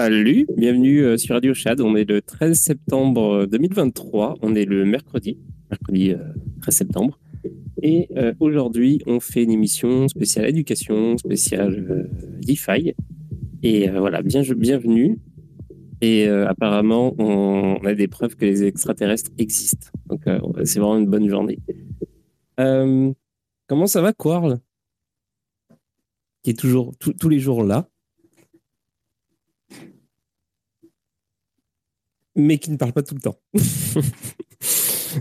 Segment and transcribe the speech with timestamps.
[0.00, 1.80] Salut, bienvenue euh, sur Radio Chad.
[1.80, 4.36] On est le 13 septembre 2023.
[4.42, 5.38] On est le mercredi,
[5.70, 6.14] mercredi
[6.60, 7.18] 13 euh, septembre.
[7.82, 12.08] Et euh, aujourd'hui, on fait une émission spéciale éducation, spéciale
[12.46, 12.94] DeFi.
[13.64, 15.18] Et voilà, bien, bienvenue.
[16.00, 19.88] Et apparemment, on, a des preuves que les extraterrestres existent.
[20.06, 20.20] Donc,
[20.62, 21.58] c'est vraiment une bonne journée.
[22.56, 24.60] comment ça va, Quarl?
[26.44, 27.88] Qui est toujours tous les jours là.
[32.38, 33.36] Mais qui ne parle pas tout le temps.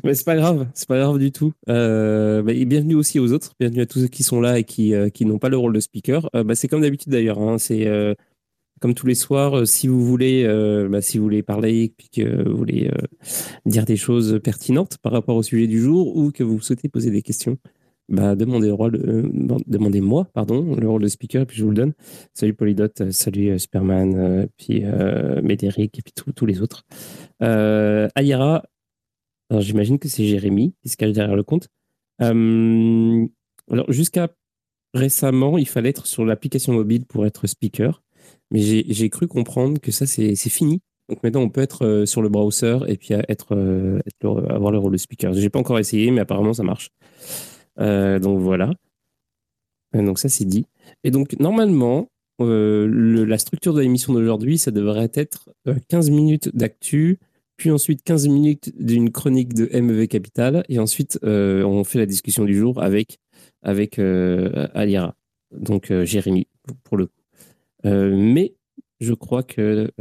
[0.03, 1.51] mais c'est pas grave, c'est pas grave du tout.
[1.67, 4.63] Euh, bah, et bienvenue aussi aux autres, bienvenue à tous ceux qui sont là et
[4.63, 6.29] qui, euh, qui n'ont pas le rôle de speaker.
[6.35, 7.87] Euh, bah, c'est comme d'habitude d'ailleurs, hein, c'est
[8.79, 9.67] comme tous les soirs.
[9.67, 10.45] si vous voulez,
[10.89, 12.91] bah, si vous voulez parler, puis que vous voulez
[13.65, 17.09] dire des choses pertinentes par rapport au sujet du jour, ou que vous souhaitez poser
[17.09, 17.57] des questions,
[18.09, 19.29] bah, euh,
[19.67, 21.93] demandez-moi, pardon, le rôle de speaker, et puis je vous le donne.
[22.33, 24.83] Salut Polydot, euh, salut euh, Superman, puis
[25.43, 26.83] Médéric, et puis tous les autres.
[27.39, 28.63] Ayara,
[29.49, 31.67] alors j'imagine que c'est Jérémy qui se cache derrière le compte.
[32.19, 34.29] alors jusqu'à
[34.93, 38.01] récemment, il fallait être sur l'application mobile pour être speaker,
[38.51, 40.81] mais j'ai cru comprendre que ça c'est fini.
[41.09, 43.53] Donc maintenant, on peut être sur le browser et puis être,
[44.49, 45.33] avoir le rôle de speaker.
[45.33, 46.91] J'ai pas encore essayé, mais apparemment ça marche.
[47.79, 48.71] Euh, donc voilà.
[49.95, 50.65] Euh, donc ça c'est dit.
[51.03, 52.09] Et donc normalement,
[52.41, 55.49] euh, la structure de l'émission d'aujourd'hui, ça devrait être
[55.89, 57.19] 15 minutes d'actu,
[57.57, 62.45] puis ensuite 15 minutes d'une chronique de MEV Capital, et ensuite on fait la discussion
[62.45, 63.17] du jour avec,
[63.63, 65.15] avec Aliara,
[65.51, 66.47] donc Jérémy,
[66.83, 67.13] pour le coup.
[67.83, 68.53] mais
[68.99, 69.91] je crois que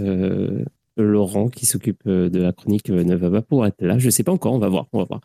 [0.97, 3.99] Laurent, qui s'occupe de la chronique, ne va pas pouvoir être là.
[3.99, 5.21] Je ne sais pas encore, on va voir, on va voir.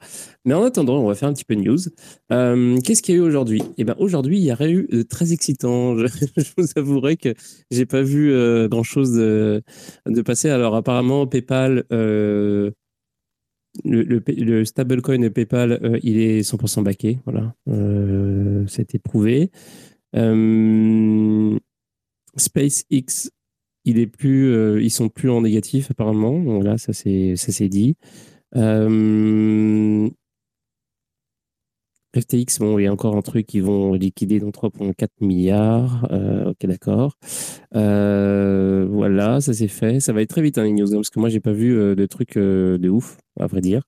[0.46, 1.80] Mais en attendant, on va faire un petit peu de news.
[2.82, 3.62] Qu'est-ce qu'il y a eu aujourd'hui?
[3.78, 5.96] Eh bien, aujourd'hui, il y a eu de très excitant.
[6.06, 7.34] Je, vous avouerai que
[7.72, 8.34] j'ai pas vu
[8.70, 9.64] grand-chose de,
[10.26, 10.50] passer.
[10.50, 11.86] Alors, apparemment, PayPal
[13.84, 17.20] le, le, stablecoin PayPal, euh, il est 100% backé.
[17.26, 19.52] Voilà, euh, été prouvé.
[20.16, 21.58] Euh,
[22.36, 23.32] SpaceX,
[23.86, 26.62] il est plus, euh, ils sont plus en négatif apparemment.
[26.78, 27.96] Ça c'est ça c'est dit.
[32.14, 36.06] FTX, bon, il y a encore un truc qu'ils vont liquider dans 3,4 milliards.
[36.46, 37.18] ok, d'accord.
[37.72, 40.00] voilà, ça c'est fait.
[40.02, 42.06] Ça va être très vite, hein, les news, parce que moi, j'ai pas vu de
[42.08, 43.84] trucs de ouf à vrai dire.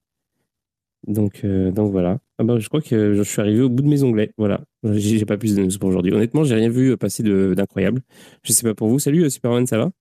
[1.07, 2.19] Donc, euh, donc voilà.
[2.40, 4.34] Ah bah, je crois que je suis arrivé au bout de mes onglets.
[4.38, 4.62] Voilà.
[4.84, 6.14] J'ai pas plus de news pour aujourd'hui.
[6.14, 8.02] Honnêtement, j'ai rien vu passer d'incroyable.
[8.44, 9.00] Je sais pas pour vous.
[9.00, 9.86] Salut euh, Superman, ça va?
[9.86, 9.92] Tout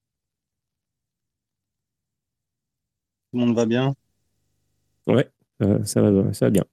[3.35, 3.95] le monde va bien?
[5.07, 5.29] Ouais,
[5.63, 6.65] euh, ça va, ça va bien.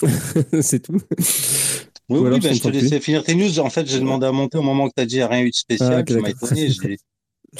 [0.62, 1.00] C'est tout?
[2.08, 3.58] Oui, oui, bah, je te laissais finir tes news.
[3.58, 5.54] En fait, j'ai demandé à monter au moment que tu as dit rien eu de
[5.54, 5.94] spécial.
[5.94, 6.34] Ah, étonné.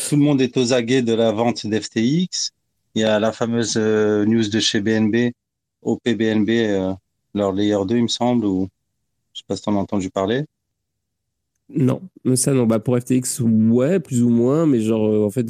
[0.09, 2.51] Tout le monde est aux aguets de la vente d'FTX.
[2.95, 5.33] Il y a la fameuse euh, news de chez BNB,
[5.83, 6.95] OPBNB, euh,
[7.35, 8.69] leur layer 2, il me semble, ou
[9.35, 10.47] je sais pas si tu en as entendu parler.
[11.69, 12.03] Non,
[12.37, 12.67] ça non.
[12.67, 15.47] Bah pour FTX, ouais, plus ou moins, mais genre, euh, en fait,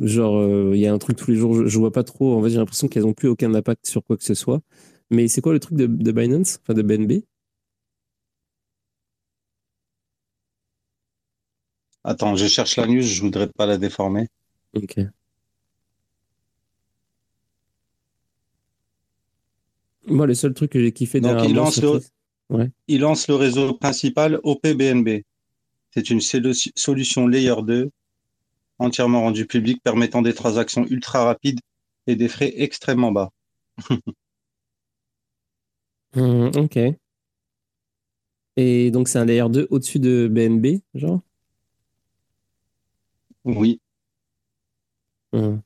[0.00, 2.38] genre, il y a un truc tous les jours, je, je vois pas trop.
[2.38, 4.60] En fait, j'ai l'impression qu'elles n'ont plus aucun impact sur quoi que ce soit.
[5.10, 7.24] Mais c'est quoi le truc de, de Binance, enfin de BNB
[12.02, 14.28] Attends, je cherche la news, je voudrais pas la déformer.
[14.72, 15.14] Ok.
[20.06, 22.00] Moi, le seul truc que j'ai kiffé Donc, il lance, le...
[22.88, 25.22] il lance le réseau principal OPBNB.
[25.92, 27.90] C'est une solution Layer 2
[28.78, 31.60] entièrement rendue publique permettant des transactions ultra rapides
[32.06, 33.30] et des frais extrêmement bas.
[36.16, 36.78] Hum, ok.
[38.56, 41.20] Et donc, c'est un Layer 2 au-dessus de BNB, genre?
[43.44, 43.80] Oui.
[45.32, 45.60] Hum.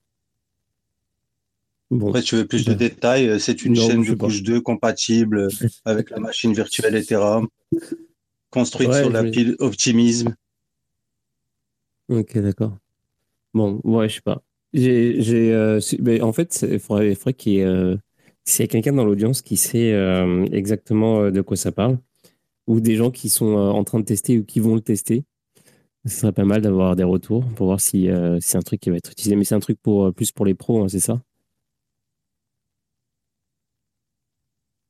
[1.90, 2.08] Bon.
[2.08, 5.48] Après, tu veux plus de détails, euh, c'est une chaîne de couche 2 compatible
[5.86, 7.48] avec la machine virtuelle Ethereum,
[8.50, 10.34] construite sur la pile Optimism.
[12.10, 12.76] Ok, d'accord.
[13.54, 14.42] Bon, ouais, je sais pas.
[14.74, 15.80] J'ai, j'ai, euh,
[16.20, 17.96] en fait, il faudrait, qu'il y ait, euh,
[18.44, 19.92] s'il y a quelqu'un dans l'audience qui sait
[20.52, 21.98] exactement de quoi ça parle,
[22.66, 25.24] ou des gens qui sont en train de tester ou qui vont le tester,
[26.04, 28.08] ce serait pas mal d'avoir des retours pour voir si
[28.40, 29.36] c'est un truc qui va être utilisé.
[29.36, 31.20] Mais c'est un truc pour plus pour les pros, hein, c'est ça?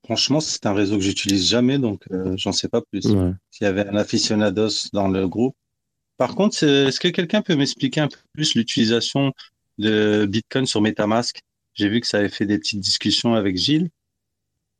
[0.08, 3.02] Franchement, c'est un réseau que j'utilise jamais, donc euh, j'en sais pas plus.
[3.02, 5.54] S'il y avait un aficionados dans le groupe.
[6.16, 9.34] Par contre, est-ce que quelqu'un peut m'expliquer un peu plus l'utilisation
[9.76, 11.42] de Bitcoin sur MetaMask?
[11.74, 13.90] J'ai vu que ça avait fait des petites discussions avec Gilles.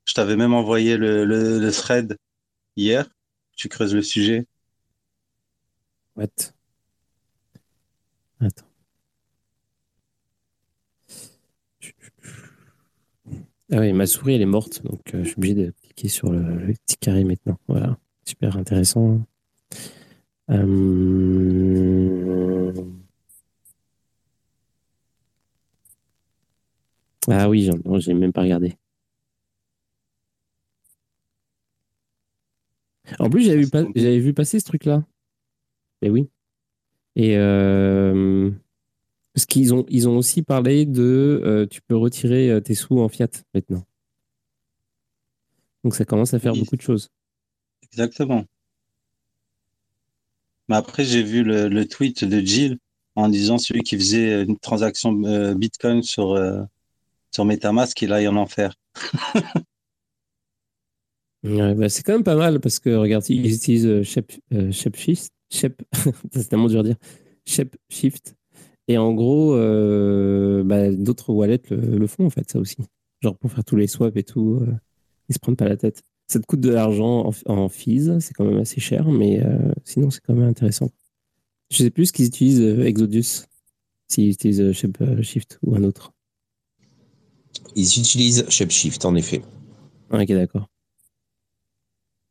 [0.07, 2.17] Je t'avais même envoyé le, le, thread
[2.77, 3.07] hier.
[3.55, 4.47] Tu creuses le sujet.
[6.17, 6.55] What?
[8.41, 8.68] Attends.
[13.71, 16.31] Ah oui, ma souris, elle est morte, donc euh, je suis obligé de cliquer sur
[16.33, 17.59] le, petit carré maintenant.
[17.69, 19.21] Voilà, super intéressant.
[20.51, 22.73] Euh,
[27.31, 28.77] ah oui, j'ai même pas regardé.
[33.19, 35.05] En plus, j'avais vu, passer ce truc-là.
[36.03, 36.31] Et eh oui.
[37.17, 38.51] Et euh,
[39.39, 42.99] parce qu'ils ont, ils ont aussi parlé de euh, tu peux retirer euh, tes sous
[42.99, 43.85] en fiat maintenant.
[45.85, 47.09] Donc ça commence à faire beaucoup de choses.
[47.85, 48.45] Exactement.
[50.69, 52.79] Mais après, j'ai vu le, tweet de Jill
[53.15, 56.37] en disant celui qui faisait une transaction euh, Bitcoin sur,
[57.31, 58.75] sur Metamask, il aille en enfer.
[61.45, 64.33] bah, c'est quand même pas mal parce que regarde, ils utilisent Shep,
[64.73, 65.81] Shep,
[66.33, 66.97] c'est tellement dur à dire.
[67.47, 68.35] Shep Shift
[68.89, 72.79] et en gros, euh, bah, d'autres wallets le, font en fait, ça aussi.
[73.21, 74.73] Genre pour faire tous les swaps et tout, euh,
[75.29, 76.03] ils se prennent pas la tête.
[76.27, 80.11] Ça te coûte de l'argent en, fees, c'est quand même assez cher, mais euh, sinon
[80.11, 80.91] c'est quand même intéressant.
[81.71, 83.45] Je sais plus ce qu'ils utilisent Exodus,
[84.09, 86.13] s'ils utilisent Shapeshift ou un autre.
[87.77, 89.43] Ils utilisent Shapeshift en effet.
[90.11, 90.69] Ok, d'accord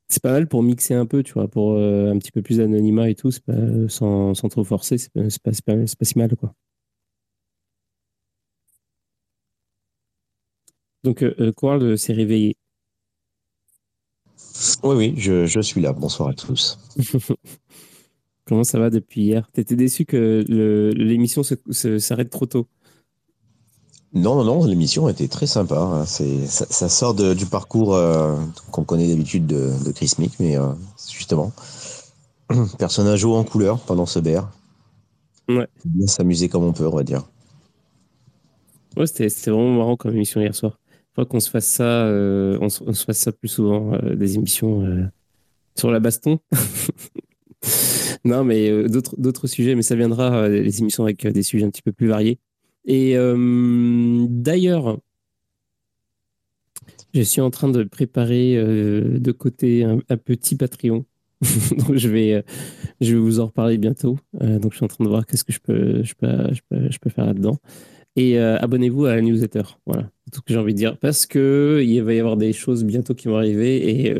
[0.07, 2.57] c'est pas mal pour mixer un peu, tu vois, pour euh, un petit peu plus
[2.57, 5.21] d'anonymat et tout, sans, sans, trop forcer, c'est pas,
[5.65, 6.53] pas, pas, si mal, quoi.
[11.03, 12.55] Donc, euh, euh s'est réveillé.
[14.83, 15.93] Oui, oui, je, je, suis là.
[15.93, 16.79] Bonsoir à tous.
[18.45, 19.49] Comment ça va depuis hier?
[19.51, 20.43] T'étais déçu que
[20.95, 22.67] l'émission s'arrête trop tôt
[24.13, 25.77] Non, non, non, l'émission était très sympa.
[25.77, 26.05] Hein.
[26.05, 28.35] ça, sort du parcours euh,
[28.71, 30.69] qu'on connaît d'habitude de, Chris Mick, mais euh,
[31.11, 31.51] justement,
[32.79, 34.47] personnage haut en couleur pendant ce BR.
[35.49, 35.67] Ouais.
[35.85, 37.23] Bien s'amuser comme on peut, on va dire.
[38.95, 40.79] Ouais, c'était vraiment marrant comme émission hier soir.
[41.15, 45.09] Faut qu'on se fasse ça, euh, on, se, fasse ça plus souvent, des émissions
[45.77, 46.39] sur la baston.
[48.25, 48.87] non, mais euh,
[49.17, 52.39] d'autres sujets, mais ça viendra, les émissions avec des sujets un petit peu plus variés.
[52.87, 53.15] Et
[54.29, 54.99] d'ailleurs,
[57.13, 61.05] je suis en train de préparer de côté un, petit Patreon.
[61.77, 62.43] donc je vais,
[62.99, 64.17] je vais vous en reparler bientôt.
[64.39, 66.89] donc je suis en train de voir qu'est-ce que je peux, je peux, je peux,
[66.89, 67.57] je peux faire là-dedans.
[68.15, 69.63] Et abonnez-vous à la newsletter.
[69.85, 70.97] Voilà, tout ce que j'ai envie de dire.
[70.97, 74.15] Parce que il va y avoir des choses bientôt qui vont arriver et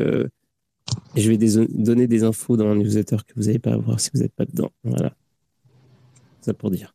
[1.16, 1.38] je vais
[1.70, 4.44] donner des infos dans la newsletter que vous n'allez pas avoir si vous n'êtes pas
[4.44, 4.70] dedans.
[4.84, 5.14] Voilà.
[6.40, 6.94] Ça pour dire.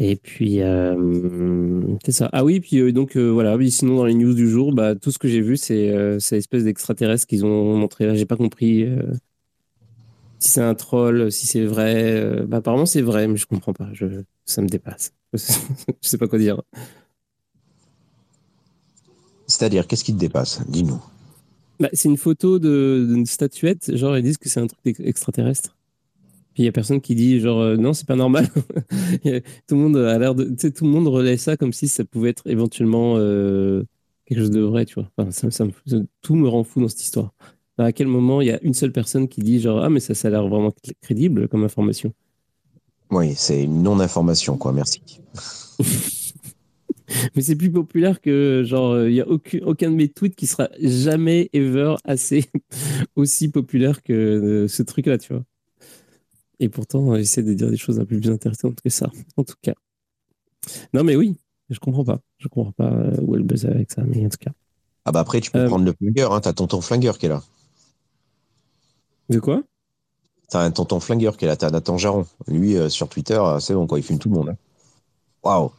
[0.00, 2.30] Et puis, euh, c'est ça.
[2.32, 3.56] Ah oui, puis euh, donc euh, voilà.
[3.68, 6.62] sinon, dans les news du jour, bah, tout ce que j'ai vu, c'est cette espèce
[6.62, 8.14] d'extraterrestre qu'ils ont montré là.
[8.14, 8.86] J'ai pas compris
[10.38, 12.44] si c'est un troll, si c'est vrai.
[12.46, 13.88] Bah, apparemment, c'est vrai, mais je comprends pas.
[13.92, 14.06] Je,
[14.44, 15.12] ça me dépasse.
[15.34, 15.38] je
[16.00, 16.62] sais pas quoi dire.
[19.48, 20.60] C'est-à-dire, qu'est-ce qui te dépasse?
[20.68, 21.02] Dis-nous.
[21.80, 25.77] Bah, c'est une photo d'une statuette, genre ils disent que c'est un truc extraterrestre.
[26.58, 28.48] Puis il y a personne qui dit genre euh, non, c'est pas normal.
[29.22, 32.30] tout le monde a l'air de tout le monde relaie ça comme si ça pouvait
[32.30, 33.84] être éventuellement euh,
[34.26, 35.08] quelque chose de vrai, tu vois.
[35.30, 35.66] ça,
[36.20, 37.32] tout me rend fou dans cette histoire.
[37.78, 40.14] À quel moment il y a une seule personne qui dit genre ah mais ça
[40.14, 42.12] ça a l'air vraiment crédible comme information?
[43.12, 45.00] Oui, c'est une non-information quoi, merci.
[47.36, 50.48] mais c'est plus populaire que genre il y a aucun, aucun de mes tweets qui
[50.48, 52.46] sera jamais ever assez
[53.14, 55.44] aussi populaire que euh, ce truc là tu vois
[56.60, 59.56] et pourtant j'essaie de dire des choses un peu plus intéressantes que ça en tout
[59.62, 59.74] cas.
[60.92, 61.36] Non mais oui
[61.70, 62.20] je comprends pas.
[62.38, 64.52] Je comprends pas euh, où est le buzz avec ça mais en tout cas.
[65.04, 67.30] Ah bah après tu peux euh, prendre le flingueur hein, t'as tonton flingueur qui est
[67.30, 67.42] là.
[69.28, 69.62] De quoi?
[70.48, 71.56] T'as un tonton flingueur qui est là.
[71.56, 72.26] T'as Nathan Jaron.
[72.46, 73.98] Lui sur Twitter c'est bon quoi.
[73.98, 74.56] Il fume tout le monde hein.
[75.42, 75.72] waouh.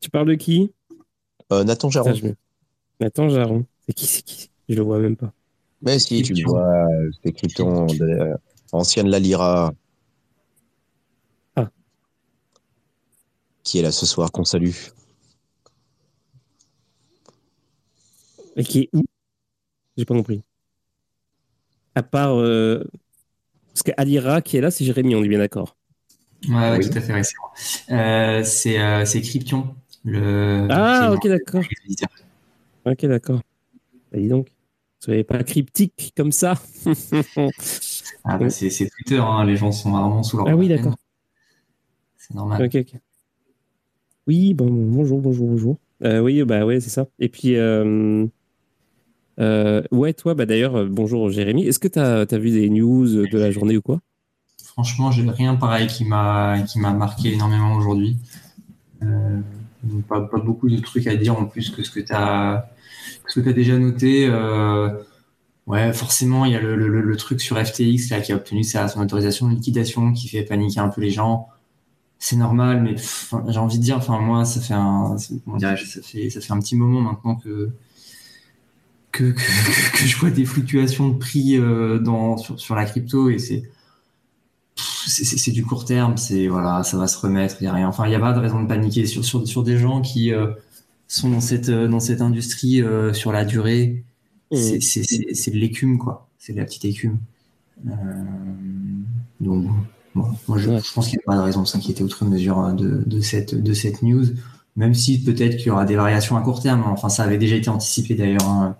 [0.00, 0.72] Tu parles de qui?
[1.52, 2.14] Euh, Nathan Jaron.
[3.00, 3.64] Nathan Jaron.
[3.86, 4.50] C'est qui C'est qui?
[4.68, 5.32] Je le vois même pas.
[5.82, 6.86] Mais si, tu vois,
[7.22, 8.34] c'est Krypton, de,
[8.72, 9.72] ancienne Lalira.
[11.54, 11.68] Ah.
[13.62, 14.72] Qui est là ce soir, qu'on salue.
[18.56, 19.04] Et qui est où?
[19.96, 20.42] J'ai pas compris.
[21.94, 22.38] À part.
[22.38, 22.84] Euh...
[23.68, 25.76] Parce qu'Alira qui est là, c'est Jérémy, on est bien d'accord.
[26.48, 27.12] Ouais, tout à fait,
[27.90, 29.74] euh, c'est euh, c'est Krypton
[30.70, 31.64] ah, ok, d'accord.
[32.84, 33.40] Ok, d'accord.
[34.12, 34.48] Bah, dis donc,
[35.06, 36.54] soyez pas cryptique comme ça.
[38.24, 39.44] ah, bah, c'est Twitter, hein.
[39.44, 40.48] les gens sont vraiment sous leur.
[40.48, 40.96] Ah oui, d'accord.
[42.16, 42.68] C'est normal.
[44.26, 45.78] Oui, bon, bonjour, bonjour, bonjour.
[46.02, 47.06] Euh, oui, bah ouais, c'est ça.
[47.20, 48.26] Et puis, euh,
[49.38, 51.64] euh, ouais, toi, bah d'ailleurs, bonjour Jérémy.
[51.66, 54.00] Est-ce que tu as, as, vu des news de la journée ou quoi?
[54.64, 58.16] Franchement, j'ai rien pareil qui m'a marqué énormément aujourd'hui.
[60.08, 62.68] Pas, pas, beaucoup de trucs à dire en plus que ce que tu as,
[63.28, 64.26] ce que as déjà noté.
[64.26, 64.90] Euh,
[65.66, 68.64] ouais, forcément, il y a le, le, le, truc sur FTX là, qui a obtenu
[68.64, 71.48] sa, son autorisation de liquidation qui fait paniquer un peu les gens.
[72.18, 72.96] C'est normal, mais
[73.48, 75.34] j'ai envie de dire, enfin moi, ça fait un, ça
[76.02, 77.70] fait, ça fait un petit moment maintenant que
[79.12, 83.30] que, que, que je vois des fluctuations de prix euh, dans, sur, sur la crypto
[83.30, 83.70] et c'est
[85.08, 87.88] c'est du court terme, c'est voilà, ça va se remettre, il y a rien.
[87.88, 90.32] Enfin, il n'y a pas de raison de paniquer sur, sur, sur des gens qui
[90.32, 90.48] euh,
[91.08, 94.04] sont dans cette, euh, dans cette industrie euh, sur la durée.
[94.50, 94.80] Mmh.
[94.80, 96.28] C'est de l'écume, quoi.
[96.38, 97.18] C'est de la petite écume.
[99.40, 99.66] donc,
[100.14, 103.02] moi, je, pense qu'il n'y a pas de raison de s'inquiéter outre mesure hein, de,
[103.04, 104.24] de, cette, de cette news,
[104.76, 106.84] même si peut-être qu'il y aura des variations à court terme.
[106.86, 108.48] Enfin, ça avait déjà été anticipé d'ailleurs.
[108.48, 108.76] Hein,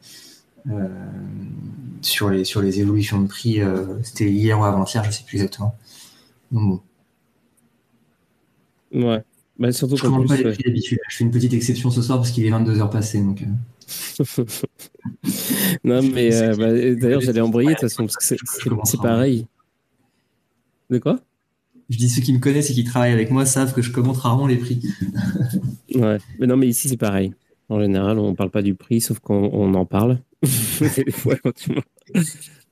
[2.02, 3.60] sur les sur les évolutions de prix,
[4.02, 5.76] c'était hier ou avant-hier, je sais plus exactement.
[8.92, 9.22] Ouais.
[9.58, 12.30] Bah, surtout je ne pas les prix Je fais une petite exception ce soir parce
[12.30, 13.20] qu'il est 22h passé.
[13.20, 14.44] Donc, euh.
[15.84, 18.36] non, mais euh, bah, d'ailleurs, j'allais embrayer de toute façon parce que
[18.84, 19.46] c'est pareil.
[20.90, 21.20] De quoi?
[21.88, 24.16] Je dis ceux qui me connaissent et qui travaillent avec moi savent que je commente
[24.16, 24.82] rarement les prix.
[25.94, 27.32] ouais, mais non, mais ici c'est pareil.
[27.68, 30.18] En général, on ne parle pas du prix, sauf qu'on en parle.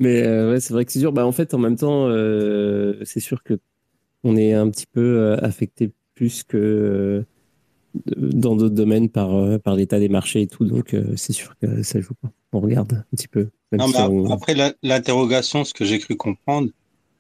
[0.01, 1.13] Mais euh, ouais, c'est vrai que c'est sûr.
[1.13, 3.59] Bah, en fait, en même temps, euh, c'est sûr que
[4.23, 7.25] on est un petit peu euh, affecté plus que
[8.17, 10.65] dans d'autres domaines par, par l'état des marchés et tout.
[10.65, 12.31] Donc, c'est sûr que ça joue pas.
[12.53, 13.51] On regarde un petit peu.
[14.31, 16.71] Après, l'interrogation, ce que j'ai cru comprendre,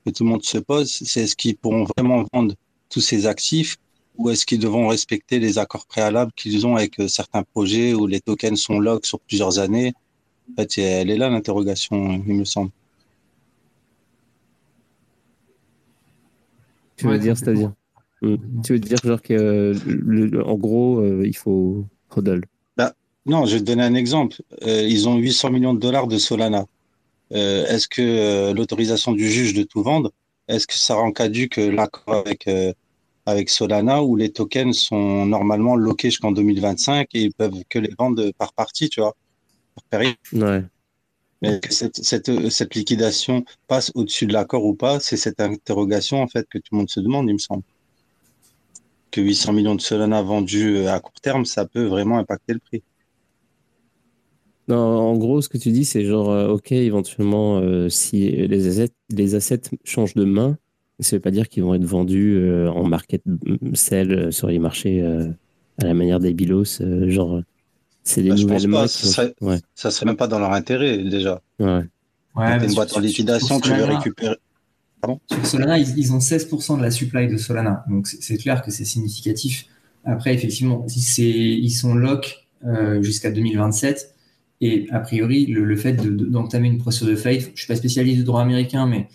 [0.04, 2.54] que tout le monde se pose, c'est est-ce qu'ils pourront vraiment vendre
[2.90, 3.76] tous ces actifs
[4.16, 8.20] ou est-ce qu'ils devront respecter les accords préalables qu'ils ont avec certains projets où les
[8.20, 9.92] tokens sont lock sur plusieurs années?
[10.52, 12.70] En fait, elle est là l'interrogation, il me semble.
[16.96, 17.72] Tu veux dire, c'est-à-dire?
[18.24, 18.62] Hmm.
[18.62, 19.74] Tu veux dire genre que,
[20.42, 22.44] en gros, euh, il faut hodl
[22.76, 22.94] bah,
[23.26, 24.42] Non, je vais te donner un exemple.
[24.62, 26.66] Euh, ils ont 800 millions de dollars de Solana.
[27.32, 30.12] Euh, est-ce que l'autorisation du juge de tout vendre,
[30.48, 32.48] est-ce que ça rend caduque l'accord avec
[33.26, 37.94] avec Solana où les tokens sont normalement loqués jusqu'en 2025 et ils peuvent que les
[37.98, 39.16] vendre par partie, tu vois,
[39.90, 40.02] par
[40.32, 40.64] Ouais.
[41.42, 46.22] Mais que cette, cette, cette liquidation passe au-dessus de l'accord ou pas, c'est cette interrogation
[46.22, 47.62] en fait que tout le monde se demande, il me semble.
[49.14, 52.58] Que 800 millions de Solana vendus euh, à court terme, ça peut vraiment impacter le
[52.58, 52.82] prix.
[54.66, 58.66] Non, en gros, ce que tu dis, c'est genre, euh, ok, éventuellement, euh, si les
[58.66, 60.58] assets, les assets changent de main,
[60.98, 63.22] ça ne veut pas dire qu'ils vont être vendus en market
[63.74, 65.00] sell sur les marchés
[65.78, 67.40] à la manière des Bilos, genre
[68.02, 68.86] c'est des bah, nouvelles mains.
[68.88, 69.60] Ça, serait, ouais.
[69.76, 71.40] ça serait même pas dans leur intérêt déjà.
[71.60, 71.82] Ouais.
[72.34, 74.36] ouais une boîte en liquidation, tu veux récupérer.
[75.26, 77.84] Sur Solana, ils, ont 16% de la supply de Solana.
[77.88, 79.66] Donc c'est clair que c'est significatif.
[80.04, 84.14] Après, effectivement, ils sont lock euh, jusqu'à 2027.
[84.60, 88.18] Et a priori, le, fait d'entamer une procédure de faillite, je ne suis pas spécialiste
[88.18, 89.08] du droit américain, mais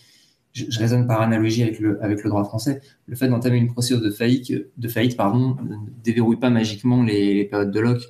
[0.53, 2.81] je, raisonne par analogie avec le, droit français.
[3.07, 5.47] Le fait d'entamer une procédure de faillite, ne
[6.03, 8.01] déverrouille pas magiquement les, les périodes de lock.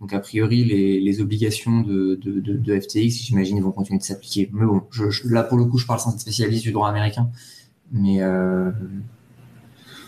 [0.00, 4.50] Donc, a priori, les, obligations de, FTX, j'imagine, vont continuer de s'appliquer.
[4.52, 4.82] Mais bon,
[5.24, 7.30] là, pour le coup, je parle sans spécialiste du droit américain.
[7.92, 8.22] Mais.
[8.22, 8.70] Euh...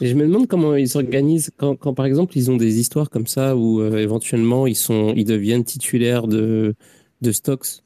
[0.01, 3.57] Je me demande comment ils s'organisent quand, par exemple, ils ont des histoires comme ça
[3.57, 6.75] où euh, éventuellement ils, sont, ils deviennent titulaires de,
[7.21, 7.83] de stocks,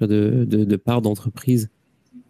[0.00, 1.68] de, de, parts d'entreprise.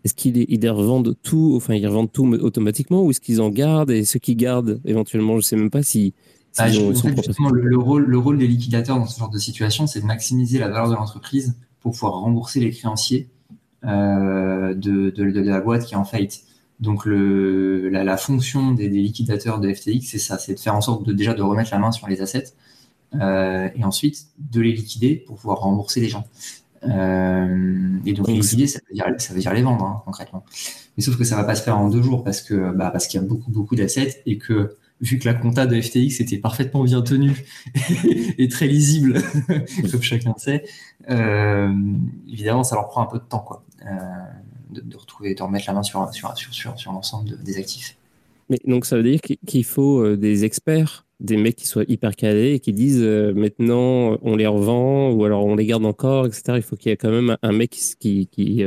[0.05, 3.91] Est-ce qu'ils ils revendent tout, enfin ils revendent tout automatiquement ou est-ce qu'ils en gardent
[3.91, 6.13] et ceux qui gardent éventuellement, je ne sais même pas si
[6.57, 10.59] bah, le, rôle, le rôle des liquidateurs dans ce genre de situation, c'est de maximiser
[10.59, 13.29] la valeur de l'entreprise pour pouvoir rembourser les créanciers
[13.85, 16.45] euh, de, de, de, la boîte qui est en faillite.
[16.81, 20.75] Donc le, la, la fonction des, des, liquidateurs de FTX, c'est ça, c'est de faire
[20.75, 22.55] en sorte de déjà de remettre la main sur les assets
[23.21, 26.25] euh, et ensuite de les liquider pour pouvoir rembourser les gens.
[26.85, 30.45] Euh, et donc liquider, ça veut dire, ça veut dire les vendre hein, concrètement.
[30.97, 33.07] Mais sauf que ça va pas se faire en deux jours parce que bah, parce
[33.07, 36.39] qu'il y a beaucoup beaucoup d'assets et que vu que la compta de FTX était
[36.39, 37.45] parfaitement bien tenue
[38.39, 39.21] et très lisible,
[39.91, 40.65] comme chacun sait,
[41.11, 41.73] euh,
[42.31, 43.91] évidemment, ça leur prend un peu de temps, quoi, euh,
[44.71, 47.97] de, retrouver, de remettre la main sur, sur, sur, sur, l'ensemble des actifs.
[48.51, 52.15] Mais donc, ça veut dire qu'il faut euh, des experts, des mecs qui soient hyper
[52.15, 56.43] calés et qui disent maintenant on les revend ou alors on les garde encore, etc.
[56.57, 58.65] Il faut qu'il y ait quand même un mec qui, qui,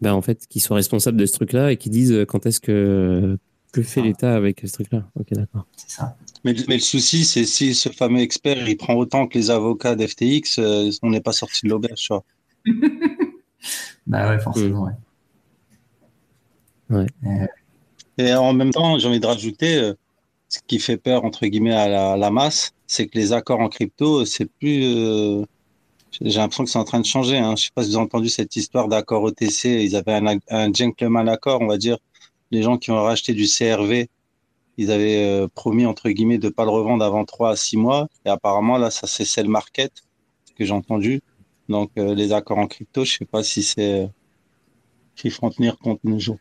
[0.00, 3.38] ben, en fait, qui soit responsable de ce truc-là et qui dise quand est-ce que
[3.72, 5.66] que fait l'État avec ce truc-là Ok, d'accord.
[5.76, 6.16] C'est ça.
[6.44, 10.58] Mais, le souci, c'est si ce fameux expert, il prend autant que les avocats d'FTX,
[10.58, 12.08] euh, on n'est pas sorti de l'auberge,
[14.06, 14.88] bah ouais, forcément,
[16.90, 17.06] ouais.
[17.24, 17.46] Euh.
[18.18, 19.94] Et en même temps, j'ai envie de rajouter, euh,
[20.48, 24.24] ce qui fait peur, entre guillemets, à la, masse, c'est que les accords en crypto,
[24.24, 24.82] c'est plus...
[26.20, 27.38] j'ai l'impression que c'est en train de changer.
[27.38, 27.48] Hein.
[27.48, 29.64] Je ne sais pas si vous avez entendu cette histoire d'accord OTC.
[29.64, 31.98] Ils avaient un, un gentleman accord, on va dire,
[32.56, 34.08] les gens qui ont racheté du CRV,
[34.78, 37.76] ils avaient euh, promis, entre guillemets, de ne pas le revendre avant 3 à 6
[37.76, 38.08] mois.
[38.24, 39.92] Et apparemment, là, ça, c'est le market,
[40.46, 41.20] ce que j'ai entendu.
[41.68, 45.78] Donc, euh, les accords en crypto, je ne sais pas si c'est euh, feront tenir
[45.78, 46.38] compte nos jours.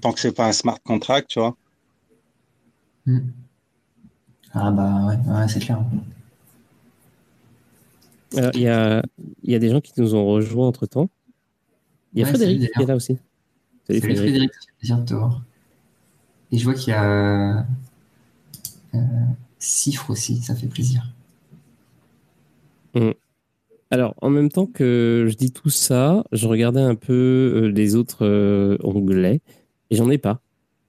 [0.00, 1.56] Tant que c'est pas un smart contract, tu vois.
[3.06, 3.30] Hmm.
[4.52, 5.82] Ah bah ouais, c'est clair.
[8.32, 9.02] Il y, a,
[9.42, 11.08] y a des gens qui nous ont rejoints entre temps.
[12.12, 13.18] Il y a Frédéric qui est là aussi.
[13.86, 14.52] Salut, Frédéric.
[14.52, 15.42] ça fait plaisir de te voir.
[16.52, 17.66] Et je vois qu'il y a
[18.94, 18.98] euh,
[19.58, 21.02] Cifre aussi, ça fait plaisir.
[22.94, 23.10] Mm.
[23.90, 27.94] Alors, en même temps que je dis tout ça, je regardais un peu euh, les
[27.96, 29.40] autres euh, onglets
[29.90, 30.40] et j'en ai pas.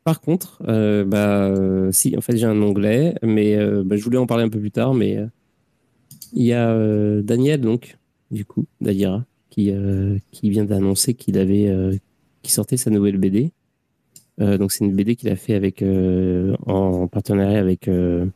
[0.04, 0.62] Par contre,
[1.04, 1.52] bah,
[1.92, 4.70] si, en fait, j'ai un onglet, mais bah, je voulais en parler un peu plus
[4.70, 5.18] tard, mais
[6.34, 6.78] il y a
[7.24, 7.98] Daniel, donc,
[8.30, 9.74] du coup, d'Adira, qui,
[10.30, 12.00] qui vient d'annoncer qu'il avait
[12.46, 13.52] qui sortait sa nouvelle BD.
[14.40, 18.28] Euh, donc c'est une BD qu'il a fait avec euh, en partenariat avec euh,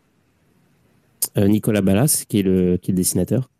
[1.37, 3.51] Nicolas Ballas, qui est le qui est le dessinateur.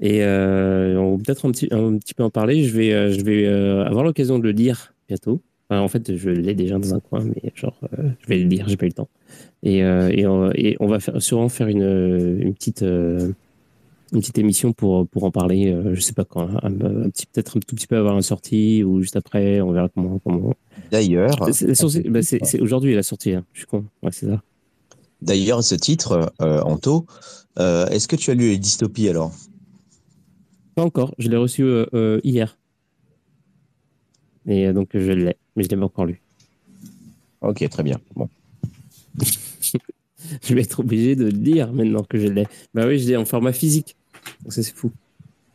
[0.00, 2.64] Et on peut-être un petit petit peu en parler.
[2.64, 3.46] Je vais
[3.86, 5.40] avoir l'occasion de le lire bientôt.
[5.70, 8.68] en fait, je l'ai déjà dans un coin, mais genre je vais le lire.
[8.68, 9.08] J'ai pas eu le temps.
[9.62, 12.84] Et, et, on, va faire, sûrement faire une, petite
[14.20, 17.74] petite émission pour, pour en parler, je sais pas quand, un, petit, peut-être un tout
[17.74, 20.18] petit peu avant la sortie ou juste après, on verra comment.
[20.18, 20.54] comment...
[20.90, 21.48] D'ailleurs.
[21.52, 22.20] C'est bah,
[22.60, 23.44] aujourd'hui la sortie, hein.
[23.52, 24.42] je suis con, ouais, c'est ça.
[25.20, 27.06] D'ailleurs, ce titre, Anto,
[27.56, 29.32] est-ce que tu as lu les dystopies alors?
[30.74, 31.64] Pas encore, je l'ai reçu
[32.24, 32.56] hier.
[34.46, 36.20] Et donc je l'ai, mais je l'ai pas encore lu.
[37.40, 38.00] Ok, très bien.
[38.14, 38.28] Bon.
[40.42, 42.46] je vais être obligé de le lire maintenant que je l'ai.
[42.74, 43.96] Bah oui, je l'ai en format physique.
[44.42, 44.92] Donc ça, c'est fou.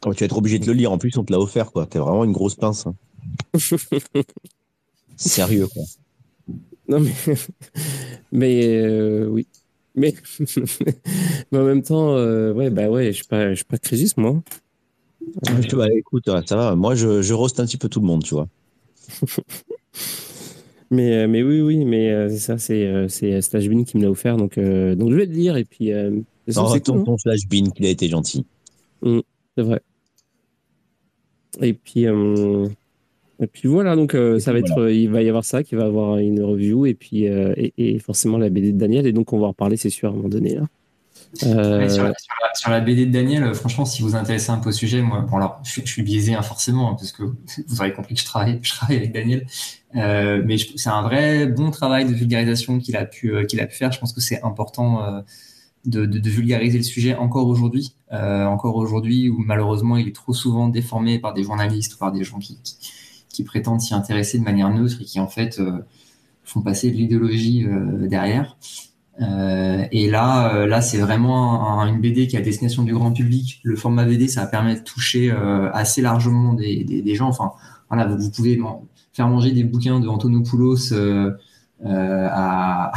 [0.06, 0.92] Oh, tu vas être obligé de le lire.
[0.92, 1.86] En plus, on te l'a offert, quoi.
[1.86, 2.86] T'es vraiment une grosse pince.
[2.88, 2.96] Hein.
[5.16, 5.84] Sérieux, quoi.
[6.88, 7.14] Non, mais.
[8.32, 9.48] mais euh, oui.
[9.96, 10.14] Mais...
[11.52, 14.12] mais en même temps, euh, ouais, bah ouais, je suis pas, je suis pas Crésus,
[14.18, 14.42] moi.
[15.74, 16.76] Bah, écoute, ça va.
[16.76, 18.48] Moi, je, je roast un petit peu tout le monde, tu vois.
[20.92, 24.38] mais, euh, mais oui, oui, mais c'est ça, c'est c'est Slashbin qui me l'a offert,
[24.38, 25.92] donc, donc je vais le dire et puis.
[26.48, 28.46] c'est ton, ton Slashbin qu'il a été gentil.
[29.02, 29.20] Mmh,
[29.56, 29.82] c'est vrai.
[31.62, 35.76] Et puis, et puis voilà, donc ça va être, il va y avoir ça, qui
[35.76, 39.34] va avoir une review et puis et, et, forcément la BD de Daniel et donc
[39.34, 40.68] on va en reparler, c'est sûr, à un moment donné là.
[41.44, 41.90] Euh,
[42.56, 45.22] sur, la, BD de Daniel, euh, franchement, si vous intéressez un peu au sujet, moi,
[45.22, 47.24] bon, alors, je, suis biaisé hein, forcément, hein, parce que
[47.68, 49.46] vous aurez compris que je travaille, je travaille avec Daniel,
[49.96, 53.76] euh, mais c'est un vrai bon travail de vulgarisation qu'il a pu, qu'il a pu
[53.76, 53.92] faire.
[53.92, 55.24] Je pense que c'est important
[55.86, 61.20] de, vulgariser le sujet encore aujourd'hui, encore aujourd'hui où malheureusement il est trop souvent déformé
[61.20, 62.60] par des journalistes ou par des gens qui,
[63.30, 65.62] qui, prétendent s'y intéresser de manière neutre et qui en fait
[66.44, 67.66] font passer de l'idéologie
[68.02, 68.58] derrière.
[69.22, 73.60] Euh, et là, euh, là, c'est vraiment une BD qui à destination du grand public.
[73.64, 77.28] Le format BD, ça va permettre de toucher euh, assez largement des, des, des, gens.
[77.28, 77.52] Enfin,
[77.90, 78.60] voilà, vous, pouvez
[79.14, 80.94] faire manger des bouquins de Antonopoulos
[81.84, 82.92] à,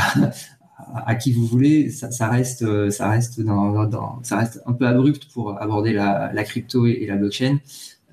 [0.95, 1.91] à qui vous voulez.
[1.91, 7.59] Ça, reste, dans, ça reste un peu abrupt pour aborder la, crypto et, la blockchain.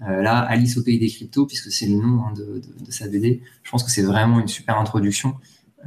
[0.01, 2.61] là, Alice au pays des cryptos, puisque c'est le nom hein, de,
[2.91, 5.35] sa BD, je pense que c'est vraiment une super introduction.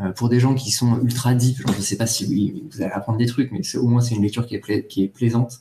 [0.00, 2.24] Euh, pour des gens qui sont ultra deep, je ne sais pas si
[2.72, 5.60] vous, allez apprendre des trucs, mais au moins c'est une lecture qui est, plaisante.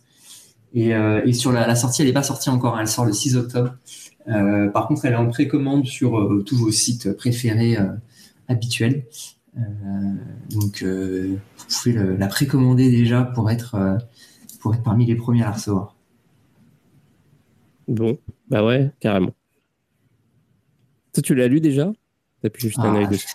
[0.73, 3.37] Et, euh, sur la, sortie, elle n'est pas sortie encore, hein, elle sort le 6
[3.37, 3.73] octobre.
[4.27, 7.87] Euh, par contre, elle est en précommande sur euh, tous vos sites préférés euh,
[8.47, 9.05] habituels.
[10.49, 11.37] Donc, vous
[11.83, 13.97] pouvez le, la précommander déjà pour être,
[14.59, 15.95] pour être parmi les premiers à la recevoir.
[17.87, 19.33] Bon, bah ouais, carrément.
[21.13, 21.91] Toi, tu l'as lu déjà?
[22.41, 23.11] T'as pu juste un œil ah.
[23.11, 23.27] dessus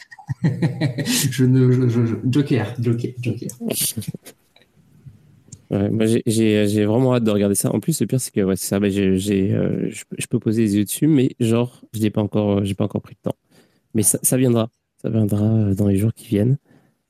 [1.30, 1.88] je ne,
[2.30, 3.48] Joker, Joker, Joker.
[6.26, 7.74] j'ai vraiment hâte de regarder ça.
[7.74, 8.80] En plus, le pire, c'est que ouais, ça.
[8.80, 12.64] Bah, j'ai, euh, je, peux poser les yeux dessus, mais genre, je n'ai pas encore,
[12.64, 13.36] j'ai pas encore pris le temps.
[13.94, 14.70] Mais ça, ça, viendra,
[15.04, 16.56] ça viendra euh, dans les jours qui viennent.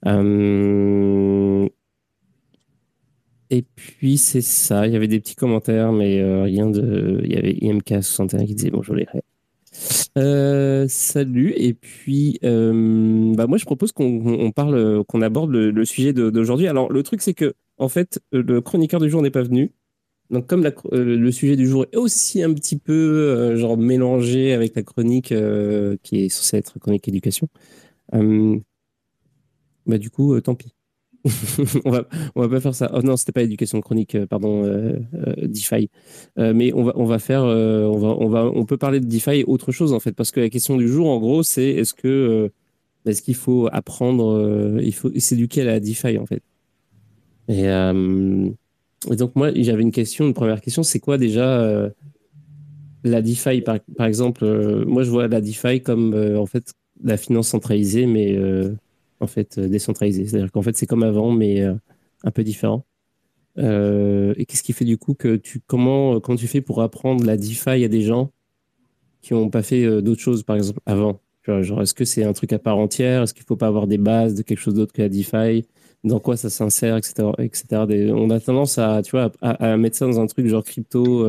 [0.07, 1.69] Euh,
[3.51, 4.87] et puis c'est ça.
[4.87, 7.21] Il y avait des petits commentaires, mais rien de.
[7.25, 9.07] Il y avait IMK61 qui disait bonjour les
[10.17, 11.53] euh, salut.
[11.57, 16.69] Et puis, euh, bah moi, je propose qu'on parle, qu'on aborde le, sujet d'aujourd'hui.
[16.69, 19.73] Alors, le truc, c'est que, en fait, le chroniqueur du jour n'est pas venu.
[20.31, 24.75] Donc, comme euh, le sujet du jour est aussi un petit peu genre mélangé avec
[24.77, 25.35] la chronique
[26.03, 27.49] qui est censée être chronique éducation,
[28.13, 30.75] bah du coup, tant pis.
[31.85, 32.91] on va va pas faire ça.
[32.95, 35.89] Oh non, c'était pas éducation chronique, euh, pardon, euh, euh, DeFi.
[36.37, 39.41] mais on va on va faire, on va on va on peut parler de DeFi
[39.41, 41.95] et autre chose en fait, parce que la question du jour, en gros, c'est est-ce
[41.95, 42.51] que
[43.07, 46.43] est-ce qu'il faut apprendre, il faut s'éduquer à la DeFi en fait?
[47.49, 51.91] Et, et donc moi, j'avais une question, une première question, c'est quoi déjà
[53.03, 54.45] la DeFi par, par exemple
[54.87, 58.37] Moi, je vois la DeFi comme en fait la finance centralisée, mais
[59.21, 60.27] en fait, euh, décentralisé.
[60.27, 61.75] C'est-à-dire qu'en fait, c'est comme avant, mais euh,
[62.23, 62.85] un peu différent.
[63.59, 67.25] Euh, et qu'est-ce qui fait du coup que tu comment comment tu fais pour apprendre
[67.25, 68.33] la DeFi à des gens
[69.23, 71.21] qui n'ont pas fait d'autres choses par exemple avant?
[71.47, 73.23] Genre est-ce que c'est un truc à part entière?
[73.23, 75.67] Est-ce qu'il faut pas avoir des bases de quelque chose d'autre que la DeFi?
[76.03, 80.07] Dans quoi ça s'insère etc etc on a tendance à tu vois à, mettre ça
[80.07, 81.27] dans un truc genre crypto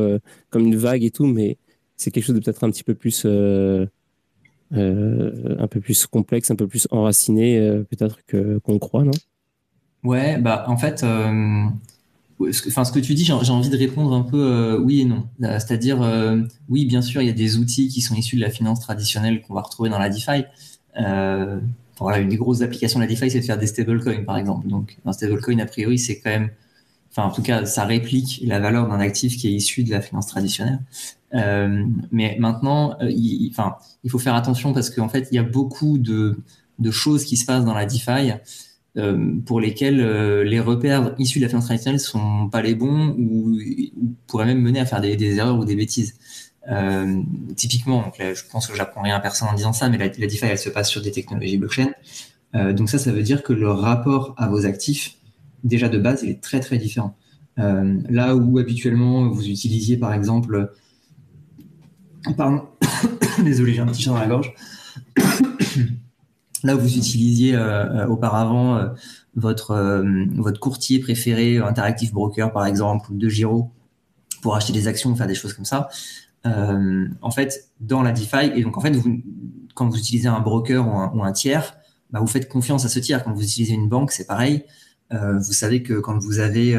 [0.50, 1.56] comme une vague et tout mais
[1.96, 3.86] c'est quelque chose de peut-être un petit peu plus euh,
[4.72, 9.12] un peu plus complexe, un peu plus enraciné euh, peut-être que qu'on croit, non?
[10.02, 11.64] Ouais, bah en fait, euh,
[12.40, 15.26] enfin ce que tu dis, j'ai envie de répondre un peu oui et non.
[15.40, 16.00] C'est-à-dire
[16.68, 19.42] oui, bien sûr, il y a des outils qui sont issus de la finance traditionnelle
[19.42, 20.44] qu'on va retrouver dans la DeFi.
[20.94, 24.68] voilà, une des grosses applications de la DeFi, c'est de faire des stablecoins, par exemple.
[24.68, 26.50] Donc, un stablecoin, a priori, c'est quand même,
[27.10, 30.00] enfin, en tout cas, ça réplique la valeur d'un actif qui est issu de la
[30.00, 30.80] finance traditionnelle.
[31.36, 35.38] Euh, mais maintenant, euh, il, enfin, il faut faire attention parce qu'en fait, il y
[35.38, 36.36] a beaucoup de,
[36.90, 38.32] choses qui se passent dans la DeFi
[39.44, 40.00] pour lesquels
[40.42, 43.54] les repères issus de la finance traditionnelle sont pas les bons ou,
[44.26, 46.14] pourraient même mener à faire des, erreurs ou des bêtises.
[47.56, 50.46] typiquement, donc je pense que j'apprends rien à personne en disant ça, mais la, DeFi,
[50.46, 51.90] elle se passe sur des technologies blockchain.
[52.54, 55.16] donc ça, ça veut dire que le rapport à vos actifs,
[55.62, 57.14] déjà de base, est très très différent.
[57.58, 60.72] là où habituellement vous utilisiez par exemple
[62.34, 62.66] Pardon,
[63.44, 64.54] désolé, j'ai un petit chat dans la gorge.
[66.64, 68.88] Là où vous utilisiez euh, euh, auparavant euh,
[69.34, 73.70] votre, courtier préféré, Interactive Broker par exemple, ou De Giro,
[74.42, 75.88] pour acheter des actions, faire des choses comme ça.
[76.44, 78.94] en fait, dans la DeFi, et donc en fait,
[79.74, 81.76] quand vous utilisez un broker ou un, tiers,
[82.10, 83.22] bah, vous faites confiance à ce tiers.
[83.22, 84.64] Quand vous utilisez une banque, c'est pareil.
[85.10, 86.78] vous savez que quand vous avez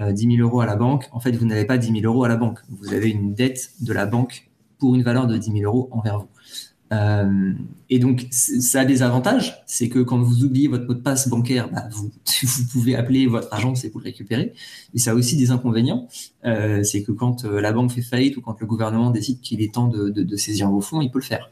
[0.00, 2.28] 10 000 euros à la banque, en fait, vous n'avez pas 10 000 euros à
[2.28, 2.58] la banque.
[2.68, 4.49] Vous avez une dette de la banque
[4.80, 6.28] pour une valeur de 10 000 euros envers vous.
[6.92, 7.52] Euh,
[7.88, 9.62] et donc, ça a des avantages.
[9.66, 12.10] C'est que quand vous oubliez votre mot de passe bancaire, bah, vous,
[12.72, 14.52] pouvez appeler votre agence et vous le récupérer.
[14.94, 16.08] Et ça a aussi des inconvénients.
[16.44, 19.62] Euh, c'est que quand euh, la banque fait faillite ou quand le gouvernement décide qu'il
[19.62, 21.50] est temps de, saisir vos fonds, il peut le faire.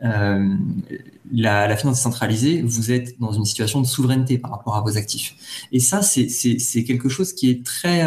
[0.00, 4.96] La, la, finance centralisée, vous êtes dans une situation de souveraineté par rapport à vos
[4.96, 5.34] actifs.
[5.72, 8.06] Et ça, c'est quelque chose qui est très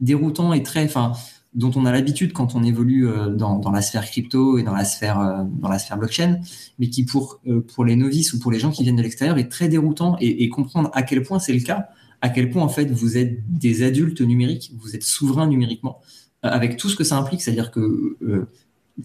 [0.00, 0.84] déroutant et très...
[0.84, 1.14] Enfin,
[1.58, 4.84] dont on a l'habitude quand on évolue euh, dans, la sphère crypto et dans la
[4.84, 6.40] sphère euh, dans la sphère blockchain,
[6.78, 9.36] mais qui pour euh, pour les novices ou pour les gens qui viennent de l'extérieur
[9.38, 11.88] est très déroutant et, et comprendre à quel point c'est le cas,
[12.20, 15.98] à quel point en fait vous êtes des adultes numériques, vous êtes souverains numériquement,
[16.42, 18.16] avec tout ce que ça implique, c'est-à-dire que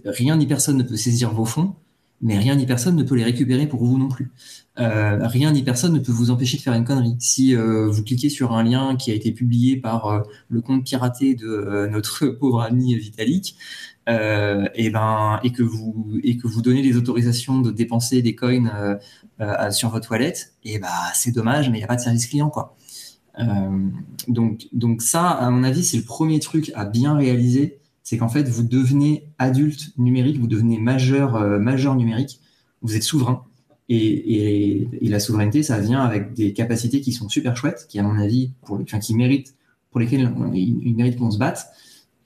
[0.06, 1.74] rien ni personne ne peut saisir vos fonds,
[2.22, 4.32] mais rien ni personne ne peut les récupérer pour vous non plus.
[4.80, 7.16] Euh, rien ni personne ne peut vous empêcher de faire une connerie.
[7.20, 10.84] Si euh, vous cliquez sur un lien qui a été publié par euh, le compte
[10.84, 13.56] piraté de notre pauvre ami Vitalik,
[14.08, 19.00] et ben et que vous donnez les autorisations de dépenser des coins
[19.72, 22.50] sur votre toilette, et ben c'est dommage, mais il n'y a pas de service client
[22.50, 22.76] quoi.
[24.28, 28.28] donc donc ça, à mon avis, c'est le premier truc à bien réaliser c'est qu'en
[28.28, 32.42] fait, vous devenez adulte numérique, vous devenez majeur, majeur numérique,
[32.82, 33.46] vous êtes souverain.
[33.90, 38.18] Et, la souveraineté, ça vient avec des capacités qui sont super chouettes, qui, à mon
[38.20, 39.56] avis, pour, enfin, qui méritent,
[39.92, 41.68] pour lesquelles il, mérite qu'on se batte.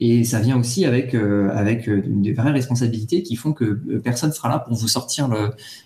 [0.00, 4.30] Et ça vient aussi avec, euh, avec euh, des vraies responsabilités qui font que personne
[4.30, 5.28] ne sera là pour vous sortir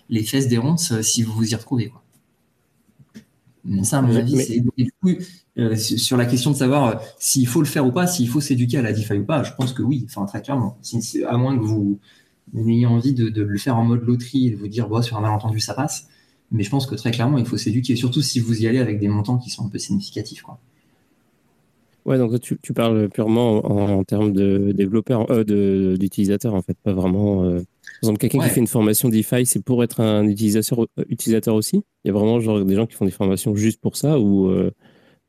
[0.09, 1.89] les fesses des ronces si vous vous y retrouvez.
[1.89, 2.03] Quoi.
[3.83, 4.61] Ça, à mon avis, c'est
[5.57, 8.41] euh, sur la question de savoir euh, s'il faut le faire ou pas, s'il faut
[8.41, 10.77] s'éduquer à la DeFi ou pas, je pense que oui, enfin très clairement.
[11.27, 11.99] à moins que vous
[12.51, 15.21] n'ayez envie de, le faire en mode loterie et de vous dire, bon, sur un
[15.21, 16.07] malentendu, ça passe.
[16.51, 18.99] Mais je pense que très clairement, il faut s'éduquer, surtout si vous y allez avec
[18.99, 20.41] des montants qui sont un peu significatifs.
[20.43, 20.59] Quoi.
[22.05, 27.43] Ouais, donc tu, parles purement en, termes de développeur, euh, d'utilisateur, en fait, pas vraiment.
[27.43, 27.61] par
[28.01, 31.83] exemple, quelqu'un qui fait une formation DeFi, c'est pour être un utilisateur, utilisateur aussi?
[32.03, 34.51] Il y a vraiment genre, des gens qui font des formations juste pour ça ou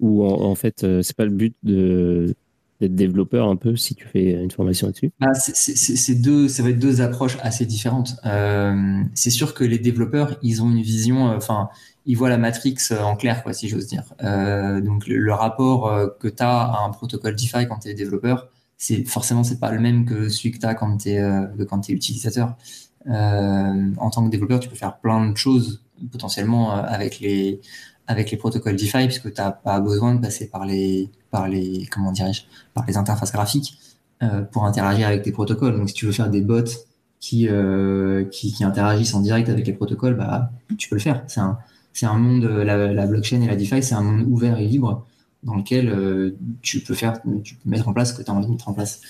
[0.00, 2.34] ou en, fait, euh, c'est pas le but de
[2.80, 5.12] d'être développeur un peu si tu fais une formation là-dessus?
[5.20, 8.16] Ah, c'est deux, ça va être deux approches assez différentes.
[8.26, 11.68] Euh, c'est sûr que les développeurs, ils ont une vision, euh, enfin,
[12.06, 14.04] ils voient la matrix en clair, quoi, si j'ose dire.
[14.20, 19.04] donc le, rapport que tu as à un protocole DeFi quand tu es développeur, c'est
[19.04, 22.56] forcément c'est pas le même que celui que tu as quand tu es, es utilisateur.
[23.06, 25.82] en tant que développeur, tu peux faire plein de choses
[26.12, 27.60] potentiellement avec les
[28.06, 31.88] avec les protocoles DeFi, puisque tu n'as pas besoin de passer par les, par les,
[31.90, 32.42] comment dirais-je,
[32.74, 33.76] par les interfaces graphiques
[34.22, 35.76] euh, pour interagir avec tes protocoles.
[35.76, 36.70] Donc, si tu veux faire des bots
[37.18, 41.24] qui, euh, qui, qui, interagissent en direct avec les protocoles, bah, tu peux le faire.
[41.26, 41.58] C'est un,
[41.92, 45.04] c'est un monde, la, la, blockchain et la DeFi, c'est un monde ouvert et libre
[45.42, 48.34] dans lequel euh, tu peux faire, tu peux mettre en place ce que tu as
[48.34, 49.00] envie de mettre en place.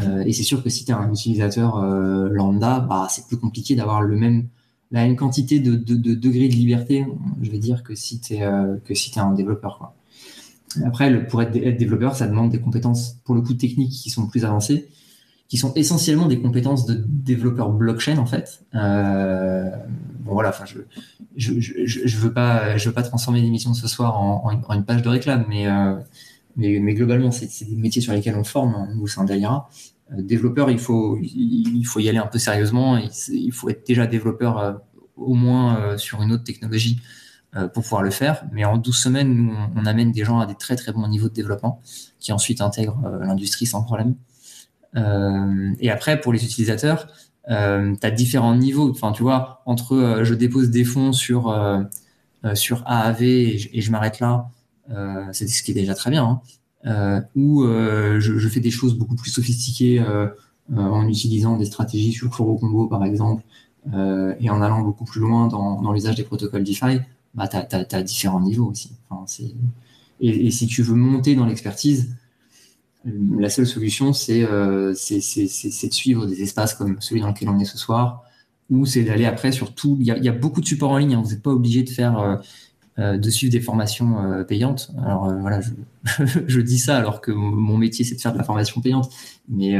[0.00, 3.38] Euh, et c'est sûr que si tu es un utilisateur euh, lambda, bah, c'est plus
[3.38, 4.48] compliqué d'avoir le même
[4.90, 7.06] la même quantité de, de, de, degrés de liberté,
[7.40, 9.92] je vais dire, que si tu es, euh, que si es un développeur.
[10.84, 14.44] Après, pour être, développeur, ça demande des compétences, pour le coup, techniques qui sont plus
[14.44, 14.88] avancées,
[15.48, 18.64] qui sont essentiellement des compétences de développeur blockchain, en fait.
[18.74, 19.70] Euh,
[20.20, 20.78] bon, voilà, enfin, je,
[21.36, 25.02] je, je, je, veux pas, veux pas transformer l'émission ce soir en, en, une page
[25.02, 25.94] de réclame, mais, euh,
[26.56, 29.68] mais, mais, globalement, c'est des métiers sur lesquels on forme, hein, nous, c'est un Dalira.
[30.12, 32.96] Euh, développeur, il faut, il faut y aller un peu sérieusement.
[32.96, 34.72] Il, faut être déjà développeur euh,
[35.16, 37.00] au moins euh, sur une autre technologie
[37.52, 38.44] pour pouvoir le faire.
[38.52, 41.28] Mais en 12 semaines, nous, on, amène des gens à des très très bons niveaux
[41.28, 41.80] de développement
[42.18, 44.14] qui ensuite intègrent l'industrie sans problème.
[44.94, 47.08] et après, pour les utilisateurs,
[47.46, 48.90] tu as différents niveaux.
[48.90, 51.54] Enfin, tu vois, entre je dépose des fonds sur,
[52.54, 54.48] sur AAV et je, je m'arrête là,
[55.32, 56.24] c'est ce qui est déjà très bien.
[56.24, 56.40] Hein.
[56.86, 60.28] Euh, euh, je, je, fais des choses beaucoup plus sophistiquées euh,
[60.74, 63.44] en utilisant des stratégies sur Foro Combo par exemple,
[64.40, 67.00] et en allant beaucoup plus loin dans, dans l'usage des protocoles DeFi,
[67.34, 68.92] bah, tu as, différents niveaux aussi.
[70.20, 72.14] et, si tu veux monter dans l'expertise,
[73.04, 77.78] la seule solution, c'est de suivre des espaces comme celui dans lequel on est ce
[77.78, 78.22] soir,
[78.70, 79.96] ou c'est d'aller après sur tout.
[80.00, 81.22] Il y, a beaucoup de supports en ligne, hein.
[81.22, 82.40] vous n'êtes pas obligé de faire
[82.98, 84.90] euh, de suivre des formations euh, payantes.
[85.02, 85.60] Alors euh, voilà,
[86.46, 89.08] je, dis ça alors que mon métier c'est de faire de la formation payante,
[89.48, 89.78] mais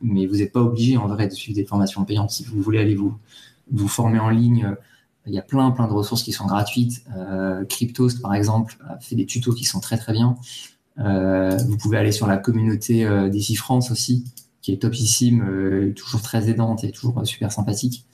[0.00, 2.78] mais vous n'êtes pas obligé en vrai de suivre des formations payantes si vous voulez
[2.78, 3.14] aller vous
[3.70, 4.74] vous former en ligne.
[5.30, 7.04] Il y a plein plein de ressources qui sont gratuites.
[7.68, 10.36] Cryptost par exemple fait des tutos qui sont très très bien.
[10.96, 14.24] vous pouvez aller sur la communauté des France aussi,
[14.60, 18.04] qui est topissime, toujours très aidante et toujours super sympathique.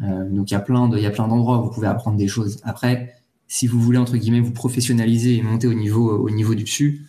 [0.00, 2.16] donc il y a plein de, il y a plein d'endroits où vous pouvez apprendre
[2.16, 2.58] des choses.
[2.62, 3.14] Après,
[3.48, 7.06] si vous voulez entre guillemets vous professionnaliser et monter au niveau au niveau du dessus,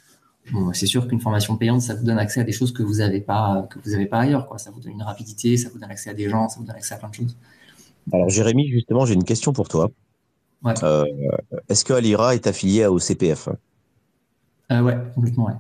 [0.74, 3.22] c'est sûr qu'une formation payante, ça vous donne accès à des choses que vous n'avez
[3.22, 4.48] pas que vous avez pas ailleurs.
[4.58, 6.76] Ça vous donne une rapidité, ça vous donne accès à des gens, ça vous donne
[6.76, 7.36] accès à plein de choses.
[8.14, 9.90] Alors Jérémy, justement, j'ai une question pour toi.
[10.84, 11.06] Euh,
[11.70, 13.50] est-ce que Alira est affilié au CPF
[14.72, 15.54] euh, Ouais, complètement, ouais.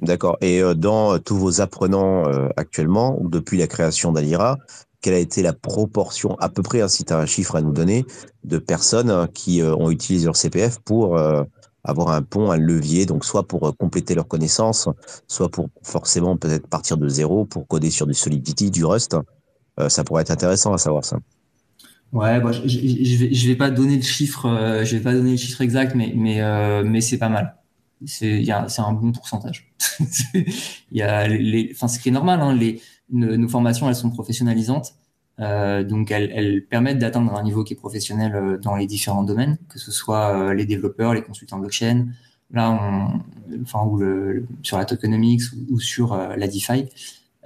[0.00, 0.36] D'accord.
[0.40, 2.24] Et euh, dans tous vos apprenants
[2.56, 4.58] actuellement, ou depuis la création d'Alira,
[5.06, 7.62] quelle a été la proportion, à peu près, hein, si tu as un chiffre à
[7.62, 8.04] nous donner,
[8.42, 11.44] de personnes hein, qui euh, ont utilisé leur CPF pour euh,
[11.84, 14.88] avoir un pont, un levier, donc soit pour euh, compléter leurs connaissances,
[15.28, 19.16] soit pour forcément peut-être partir de zéro pour coder sur du Solidity, du Rust?
[19.88, 21.18] ça pourrait être intéressant à savoir ça.
[22.12, 25.32] Ouais, bah, je, je, vais, je vais pas donner le chiffre, je vais pas donner
[25.32, 26.40] le chiffre exact, mais mais
[26.84, 27.56] mais c'est pas mal.
[28.04, 29.72] C'est c'est un bon pourcentage.
[30.34, 34.10] Il y a les, enfin ce qui est normal, hein, les nos formations, elles sont
[34.10, 34.94] professionnalisantes.
[35.40, 39.22] Euh, donc, elles, elles permettent d'atteindre un niveau qui est professionnel euh, dans les différents
[39.22, 42.06] domaines, que ce soit euh, les développeurs, les consultants blockchain,
[42.52, 43.20] là, on,
[43.62, 46.86] enfin, ou le, sur la tokenomics ou, sur euh, la DeFi.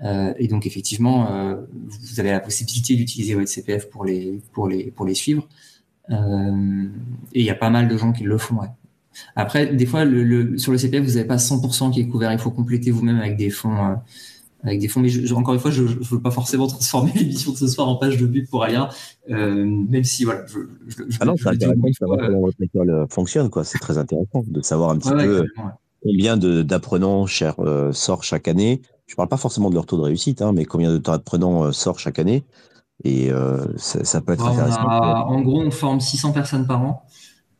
[0.02, 5.04] Et donc, effectivement, vous avez la possibilité d'utiliser votre CPF pour les, pour les, pour
[5.04, 5.46] les suivre.
[6.10, 6.14] et
[7.34, 8.56] il y a pas mal de gens qui le font.
[8.56, 8.68] Ouais.
[9.36, 12.32] Après, des fois, le, le, sur le CPF, vous n'avez pas 100% qui est couvert.
[12.32, 13.98] Il faut compléter vous-même avec des fonds
[14.62, 15.00] avec des fonds.
[15.00, 17.96] Mais encore une fois, je ne veux pas forcément transformer l'émission de ce soir en
[17.96, 20.44] page de but pour euh, même si voilà.
[20.46, 20.58] Je,
[20.88, 23.64] je, ah non, c'est intéressant de savoir comment votre école euh, fonctionne, quoi.
[23.64, 25.46] C'est très intéressant de savoir un petit peu
[26.02, 27.26] combien d'apprenants
[27.58, 28.80] euh, sort chaque année.
[29.10, 31.72] Je ne parle pas forcément de leur taux de réussite, hein, mais combien d'apprenants euh,
[31.72, 32.44] sort chaque année.
[33.02, 34.86] Et euh, ça, ça, peut être intéressant.
[34.86, 37.02] en gros, on forme 600 personnes par an.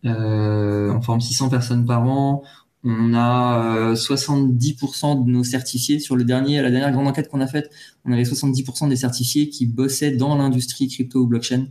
[0.05, 2.45] Euh, on forme 600 personnes par an.
[2.85, 5.99] On a 70% euh, de nos certifiés.
[5.99, 7.69] Sur le dernier, la dernière grande enquête qu'on a faite,
[8.05, 11.67] on avait 70% des certifiés qui bossaient dans l'industrie crypto ou blockchain.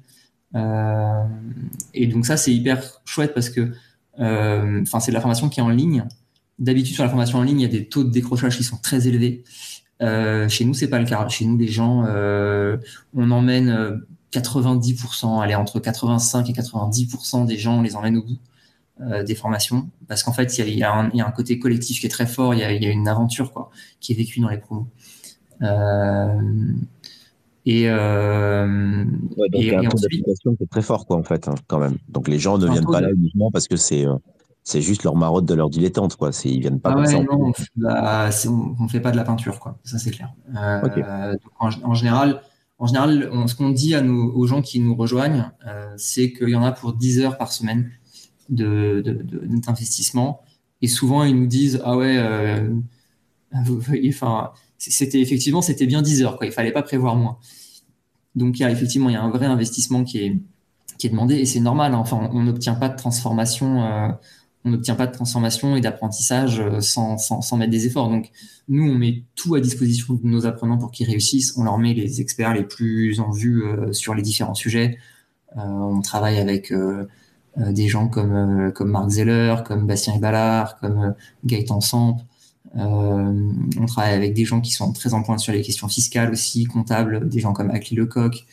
[0.56, 1.24] Euh,
[1.94, 3.72] et donc ça, c'est hyper chouette parce que,
[4.18, 6.04] enfin, c'est de la formation qui est en ligne.
[6.60, 8.78] D'habitude, sur la formation en ligne, il y a des taux de décrochage qui sont
[8.78, 9.44] très élevés.
[10.02, 11.28] chez nous, c'est pas le cas.
[11.30, 12.04] Chez nous, les gens,
[13.14, 14.02] on emmène
[14.34, 18.38] 90%, allez, entre 85 et 90% des gens, on les emmène au bout.
[19.02, 22.28] Euh, des formations, parce qu'en fait, il y, a, un côté collectif qui est très
[22.28, 23.70] fort, il y a, une aventure quoi,
[24.02, 24.88] qui est vécue dans les promos.
[25.62, 26.42] Euh,
[27.66, 31.24] et, euh, donc il y a un taux d'application qui est très fort, quoi, en
[31.24, 31.96] fait, hein, quand même.
[32.10, 34.06] Donc les gens ne viennent pas là uniquement parce que c'est
[34.64, 36.32] c'est juste leur marotte de leur dilettante, quoi.
[36.32, 36.94] C'est ils viennent pas.
[36.96, 37.52] Ah ouais, non,
[38.80, 39.78] on, fait pas de la peinture, quoi.
[39.84, 40.34] Ça c'est clair.
[41.60, 42.42] en, général,
[42.78, 45.52] en général, ce qu'on dit à aux gens qui nous rejoignent,
[45.98, 47.90] c'est qu'il y en a pour 10 heures par semaine
[48.50, 49.02] de,
[49.66, 50.42] d'investissement.
[50.82, 52.70] Et souvent, ils nous disent Ah ouais, euh,
[54.08, 56.46] enfin, c'était effectivement, c'était bien 10 heures, quoi.
[56.46, 57.38] il fallait pas prévoir moins.
[58.36, 60.38] Donc, il y a, effectivement, il y a un vrai investissement qui est,
[60.98, 61.94] qui est demandé et c'est normal.
[61.94, 61.98] Hein.
[61.98, 64.16] Enfin, on n'obtient pas de transformation.
[64.66, 67.18] Euh, on n'obtient pas de transformation et d'apprentissage euh, sans,
[67.58, 68.10] mettre des efforts.
[68.10, 68.32] Donc,
[68.68, 71.58] nous, on met tout à disposition de nos apprenants pour qu'ils réussissent.
[71.58, 74.98] On leur met les experts les plus en vue sur les différents sujets.
[75.56, 76.72] on travaille avec
[77.58, 81.12] euh, des gens comme, euh, Marc Zeller, comme Bastien Ballard, comme euh,
[81.46, 82.18] Gaëtan Samp.
[82.76, 86.66] on travaille avec des gens qui sont très en pointe sur les questions fiscales aussi,
[86.66, 88.46] comptables, des gens comme Akli Lecoq,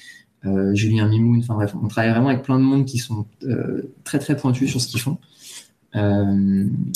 [0.73, 1.41] Julien Mimoun.
[1.41, 3.27] Enfin bref, on travaille vraiment avec plein de monde qui sont
[4.05, 5.19] très très pointus sur ce qu'ils font.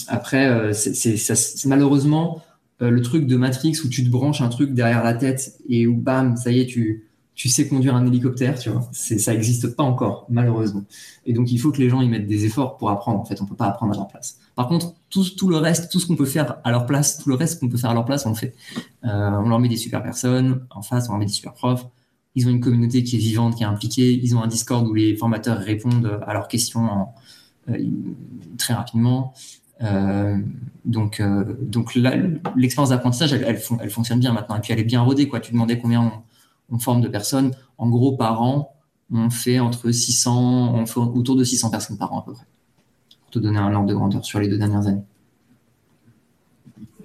[0.08, 2.42] Après, c'est malheureusement
[2.80, 5.96] le truc de Matrix où tu te branches un truc derrière la tête et où
[5.96, 8.88] bam, ça y est, tu, sais conduire un hélicoptère, tu vois.
[8.92, 10.84] Ça n'existe pas encore, malheureusement.
[11.24, 13.20] Et donc, il faut que les gens y mettent des efforts pour apprendre.
[13.20, 14.38] En fait, on peut pas apprendre à leur place.
[14.54, 17.34] Par contre, tout, le reste, tout ce qu'on peut faire à leur place, tout le
[17.34, 18.54] reste qu'on peut faire à leur place, on le fait.
[19.04, 21.86] Euh, on leur met des super personnes en face, on leur met des super profs.
[22.34, 24.12] Ils ont une communauté qui est vivante, qui est impliquée.
[24.22, 27.04] Ils ont un Discord où les formateurs répondent à leurs questions euh,
[28.58, 29.32] très rapidement.
[29.82, 30.36] Euh,
[30.84, 32.14] donc, euh, donc là,
[32.56, 34.56] l'expérience d'apprentissage, elle, elle, elle, fonctionne bien maintenant.
[34.56, 35.28] Et puis, elle est bien rodée.
[35.28, 35.40] Quoi.
[35.40, 37.52] Tu demandais combien on, on forme de personnes.
[37.78, 38.74] En gros, par an,
[39.12, 42.46] on fait entre 600, on fait autour de 600 personnes par an à peu près,
[43.22, 45.02] pour te donner un ordre de grandeur sur les deux dernières années.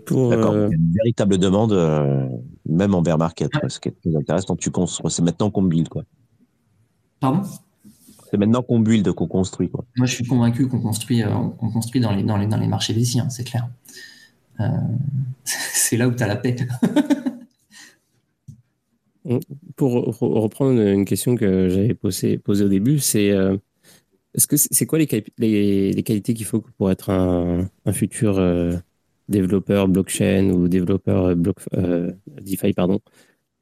[0.07, 2.28] D'accord, euh, il y a une véritable demande, euh,
[2.68, 4.55] même en bear market, ce qui est très intéressant.
[4.55, 6.03] Tu construis, c'est maintenant qu'on build, quoi.
[7.20, 7.41] Pardon?
[8.36, 9.86] C'est maintenant qu'on build, qu'on construit, quoi.
[9.95, 12.67] Moi, je suis convaincu qu'on construit, euh, on construit dans les, dans les, dans les
[12.67, 13.69] marchés VC, hein, c'est clair.
[15.43, 16.55] c'est là où tu as la paix.
[19.75, 23.33] Pour reprendre une question que j'avais posée, posée au début, c'est
[24.36, 25.07] est-ce que c'est quoi les,
[25.39, 28.38] les, qualités qu'il faut pour être un, un futur
[29.29, 32.11] développeur blockchain ou développeur euh, block, euh,
[32.41, 32.99] DeFi, pardon.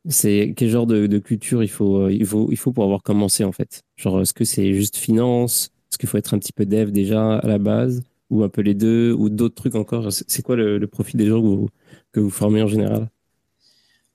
[0.10, 3.44] C'est quel genre de, culture il faut, euh, il, faut, il faut pour avoir commencé
[3.44, 3.84] en fait?
[3.96, 5.70] Genre, est-ce que c'est juste finance?
[5.90, 8.04] Est-ce qu'il faut être un petit peu dev déjà à la base?
[8.30, 9.14] Ou un peu les deux?
[9.14, 10.12] Ou d'autres trucs encore?
[10.12, 11.70] C'est quoi le, profil des gens que vous,
[12.12, 13.10] que vous formez en général?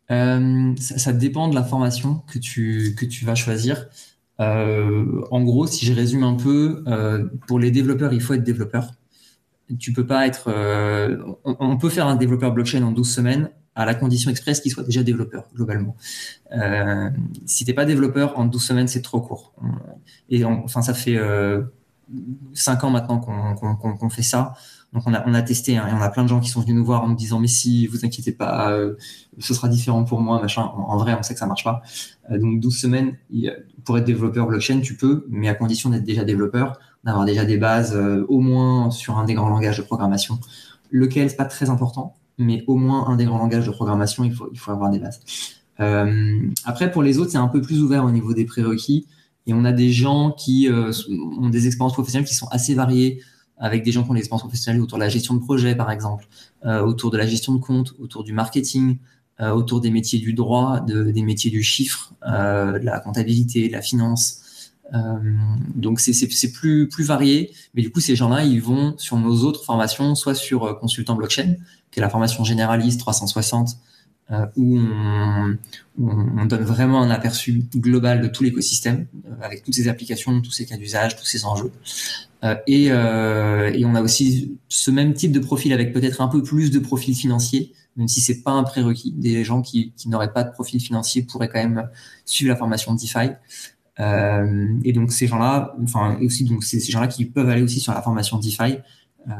[0.09, 3.89] Ça, dépend de la formation que tu, que tu vas choisir.
[4.39, 6.82] en gros, si je résume un peu,
[7.47, 8.91] pour les développeurs, il faut être développeur.
[9.78, 10.49] Tu peux pas être.
[10.49, 14.72] Euh, on, peut faire un développeur blockchain en 12 semaines à la condition express qu'il
[14.72, 15.97] soit déjà développeur globalement.
[16.53, 17.11] Euh,
[17.47, 19.53] si t'es pas développeur en 12 semaines, c'est trop court.
[20.29, 21.62] Et enfin, ça fait euh,
[22.55, 24.55] 5 ans maintenant qu'on fait ça.
[24.93, 26.62] Donc on a, on a testé, hein, et on a plein de gens qui sont
[26.62, 28.95] venus nous voir en nous disant mais si vous inquiétez pas, euh,
[29.39, 30.62] ce sera différent pour moi, machin.
[30.62, 31.83] En, vrai, on sait que ça marche pas.
[32.31, 33.16] Euh, donc 12 semaines
[33.85, 37.59] pour être développeur blockchain, tu peux, mais à condition d'être déjà développeur d'avoir déjà des
[37.59, 40.39] bases euh, au moins sur un des grands langages de programmation.
[40.91, 44.32] Lequel, c'est pas très important, mais au moins un des grands langages de programmation, il
[44.32, 45.20] faut, avoir des bases.
[45.80, 49.07] Euh, après, pour les autres, c'est un peu plus ouvert au niveau des prérequis.
[49.47, 50.93] Et on a des gens qui euh,
[51.39, 53.20] ont des expériences professionnelles qui sont assez variées,
[53.57, 55.91] avec des gens qui ont des expériences professionnelles autour de la gestion de projet, par
[55.91, 56.28] exemple,
[56.64, 58.99] autour de la gestion de compte, autour du marketing,
[59.41, 63.82] autour des métiers du droit, de, des métiers du chiffre, de la comptabilité, de la
[63.82, 64.43] finance.
[64.95, 64.99] Euh,
[65.74, 69.64] donc c'est plus, plus varié, mais du coup ces gens-là, ils vont sur nos autres
[69.64, 71.57] formations, soit sur euh, consultant blockchain,
[71.91, 73.76] qui est la formation généraliste 360,
[74.30, 75.57] euh, où on,
[75.99, 79.07] on, donne vraiment un aperçu global de tout l'écosystème,
[79.43, 81.72] avec toutes ces applications, tous ces cas d'usage, tous ces enjeux.
[82.66, 86.70] et, et on a aussi ce même type de profil avec peut-être un peu plus
[86.70, 89.12] de profil financier, même si c'est pas un prérequis.
[89.12, 91.89] Des gens qui, qui n'auraient pas de profil financier pourraient quand même
[92.24, 93.30] suivre la formation DeFi.
[94.01, 97.92] Euh, et donc ces gens-là, enfin aussi donc ces, gens-là qui peuvent aller aussi sur
[97.92, 98.78] la formation DeFi,
[99.28, 99.32] euh,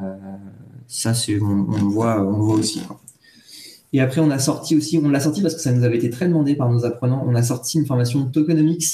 [0.88, 2.82] ça c'est on, le voit, on voit aussi.
[3.92, 6.11] Et après on a sorti aussi, on l'a sorti parce que ça nous avait été
[6.11, 7.24] très demandé par nos apprenants.
[7.26, 8.84] On a sorti une formation tokenomics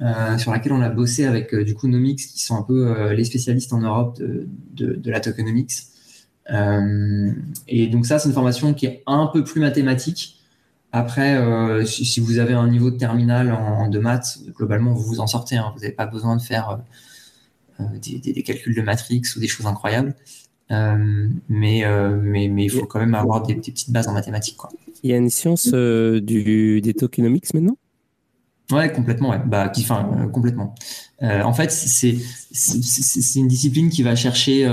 [0.00, 3.24] euh, sur laquelle on a bossé avec du coup Nomics qui sont un peu les
[3.24, 4.20] spécialistes en Europe
[4.72, 5.82] de, la tokenomics.
[6.48, 10.33] Et donc ça c'est une formation qui est un peu plus mathématique
[10.94, 15.18] après, euh, si, vous avez un niveau de terminal en, de maths, globalement, vous vous
[15.18, 15.56] en sortez.
[15.56, 15.72] Hein.
[15.74, 16.70] Vous n'avez pas besoin de faire
[17.80, 20.14] euh, euh, des, calculs de matrix ou des choses incroyables.
[20.70, 24.56] mais, mais, mais il faut quand même avoir des, petites bases en mathématiques.
[24.56, 24.70] Quoi.
[25.02, 27.76] Il y a une science du, des tokenomics maintenant?
[28.70, 29.30] Ouais, complètement.
[29.30, 29.40] Ouais.
[29.44, 29.84] Bah, qui,
[30.32, 30.76] complètement.
[31.20, 32.20] en fait, c'est
[33.34, 34.72] une discipline qui va chercher,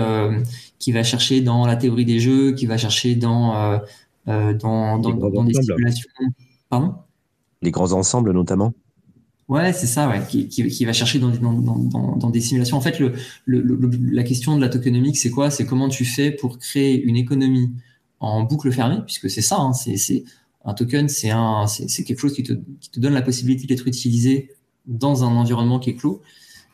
[0.78, 3.82] qui va chercher dans la théorie des jeux, qui va chercher dans
[4.28, 6.10] euh, dans, dans, des simulations.
[6.70, 6.96] Pardon?
[7.62, 8.74] Les grands ensembles notamment
[9.52, 12.78] Ouais, c'est ça, ouais, qui, qui, va chercher dans, dans, dans, des simulations.
[12.78, 13.12] En fait, le,
[13.46, 15.52] le, la question de la tokenomique, c'est quoi?
[15.52, 17.74] C'est comment tu fais pour créer une économie
[18.22, 20.24] en boucle fermée, puisque c'est ça, hein, c'est
[20.64, 23.88] un token, c'est un, c'est quelque chose qui te, qui te, donne la possibilité d'être
[23.88, 24.52] utilisé
[24.86, 26.22] dans un environnement qui est clos.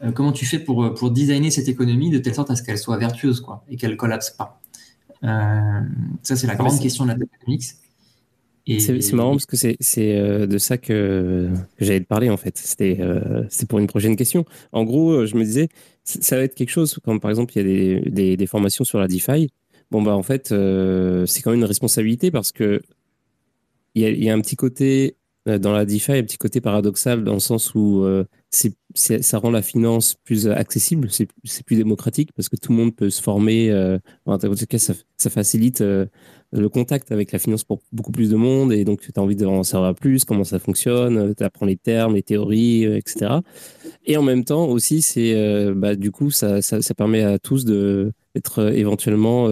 [0.03, 2.77] Euh, comment tu fais pour, pour designer cette économie de telle sorte à ce qu'elle
[2.77, 4.61] soit vertueuse, quoi, et qu'elle collapse pas?
[5.21, 7.73] Ça, c'est la grande question de la tokenomics.
[8.79, 9.77] C'est marrant parce que c'est
[10.17, 11.49] euh, de ça que,
[11.79, 12.57] j'allais te parler en fait.
[12.57, 14.45] C'était euh, pour une prochaine question.
[14.73, 15.69] En gros, je me disais,
[16.03, 18.83] ça va être quelque chose, comme par exemple, il y a des, des, des formations
[18.83, 19.49] sur la DeFi.
[19.89, 22.81] Bon, bah en fait, c'est quand même une responsabilité parce que
[23.95, 25.15] il y, a, il y a un petit côté
[25.47, 28.05] dans la DeFi, un petit côté paradoxal dans le sens où
[28.53, 31.27] c'est ça rend la finance plus accessible, c'est
[31.65, 33.69] plus démocratique parce que tout le monde peut se former.
[33.69, 34.93] Euh, en tout cas, ça,
[35.29, 36.05] facilite euh,
[36.51, 39.35] le contact avec la finance pour beaucoup plus de monde et donc tu as envie
[39.35, 43.35] d'en savoir plus, comment ça fonctionne, tu apprends les termes, les théories, euh, etc.
[44.05, 45.35] Et en même temps aussi, c'est
[45.75, 49.49] bah, du coup, ça, ça, permet à tous d'être éventuellement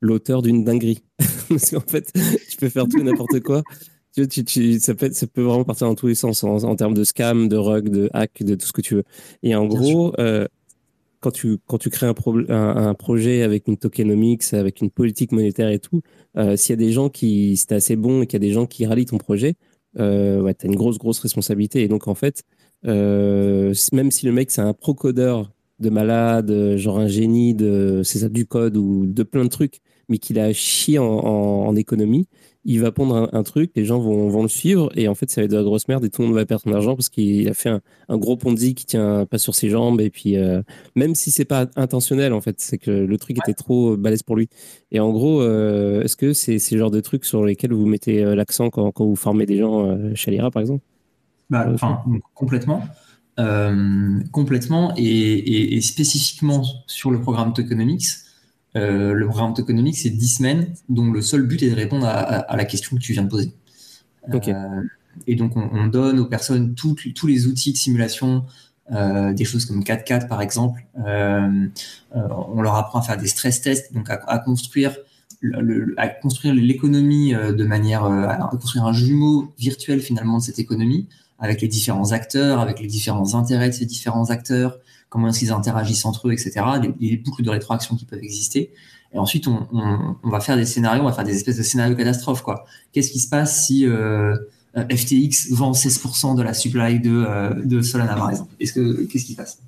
[0.00, 1.02] l'auteur d'une dinguerie.
[1.48, 2.12] parce qu'en fait,
[2.50, 3.62] tu peux faire tout n'importe quoi
[4.14, 7.48] tu, ça, peut, ça peut vraiment partir dans tous les sens en, termes de scam,
[7.48, 9.04] de rug, de hack, de tout ce que tu veux.
[9.42, 10.46] Et en gros, euh,
[11.20, 12.14] quand, tu, quand tu crées un,
[12.48, 16.02] un, projet avec une tokenomics, avec une politique monétaire et tout,
[16.36, 18.52] euh, s'il y a des gens qui, si assez bon et qu'il y a des
[18.52, 19.54] gens qui rallient ton projet,
[19.98, 21.82] euh, ouais, tu as une grosse, grosse responsabilité.
[21.82, 22.44] Et donc, en fait,
[22.84, 25.50] même si le mec c'est un procodeur
[25.80, 29.80] de malade, genre un génie de c'est ça du code ou de plein de trucs,
[30.08, 32.28] mais qu'il a chié en économie,
[32.64, 35.40] il va pondre un, truc, les gens vont, vont, le suivre, et en fait, ça
[35.40, 37.10] va être de la grosse merde, et tout le monde va perdre son argent parce
[37.10, 40.36] qu'il a fait un, un, gros Ponzi qui tient pas sur ses jambes, et puis
[40.36, 40.62] euh,
[40.94, 44.36] même si c'est pas intentionnel, en fait, c'est que le truc était trop balèze pour
[44.36, 44.48] lui.
[44.92, 48.24] Et en gros, euh, est-ce que c'est ces genres de trucs sur lesquels vous mettez
[48.24, 50.82] euh, l'accent quand, quand, vous formez des gens chez Alira, par exemple?
[51.50, 52.02] Bah, Enfin,
[52.34, 52.82] complètement.
[54.32, 58.23] complètement, et, et, et, spécifiquement sur le programme Tokenomics,
[58.76, 62.56] euh, le programme tokenomics, c'est 10 semaines, dont le seul but est de répondre à,
[62.56, 63.52] la question que tu viens de poser.
[64.32, 64.82] Euh,
[65.26, 68.44] et donc, on, donne aux personnes tous les outils de simulation,
[68.92, 70.84] euh, des choses comme 4 par exemple.
[70.96, 74.96] on leur apprend à faire des stress tests, donc à, construire
[75.98, 81.06] à construire l'économie de manière à construire un jumeau virtuel finalement de cette économie
[81.38, 84.78] avec les différents acteurs, avec les différents intérêts de ces différents acteurs,
[85.14, 86.60] comment est-ce qu'ils interagissent entre eux, etc.
[86.98, 88.72] Les, boucles de rétroaction qui peuvent exister.
[89.12, 92.44] Et ensuite, on, va faire des scénarios, on va faire des espèces de scénarios catastrophes.
[92.90, 94.36] Qu'est-ce qui se passe si euh,
[94.74, 98.52] FTX vend 16% de la supply de, euh, Solana, par exemple?
[98.58, 99.60] Est-ce que qu'est-ce qui se passe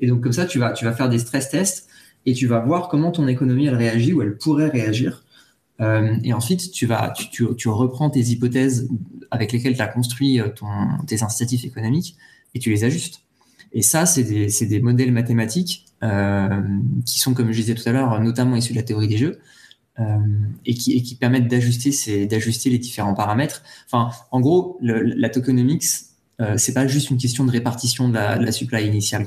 [0.00, 1.88] Et donc comme ça, tu vas tu vas faire des stress tests
[2.26, 5.24] et tu vas voir comment ton économie elle réagit ou elle pourrait réagir.
[5.80, 8.86] Euh, et ensuite, tu vas tu, reprends tes hypothèses
[9.30, 10.42] avec lesquelles tu as construit
[11.06, 12.18] tes incitatifs économiques
[12.54, 13.22] et tu les ajustes.
[13.72, 16.60] Et ça, c'est des, modèles mathématiques euh,
[17.04, 19.38] qui sont, comme je disais tout à l'heure, notamment issus de la théorie des jeux.
[19.98, 20.18] Euh,
[20.66, 23.62] et, qui, et qui permettent d'ajuster les différents paramètres.
[23.86, 25.84] Enfin, en gros, la tokenomics,
[26.38, 29.24] euh, c'est pas juste une question de répartition de la, supply initiale.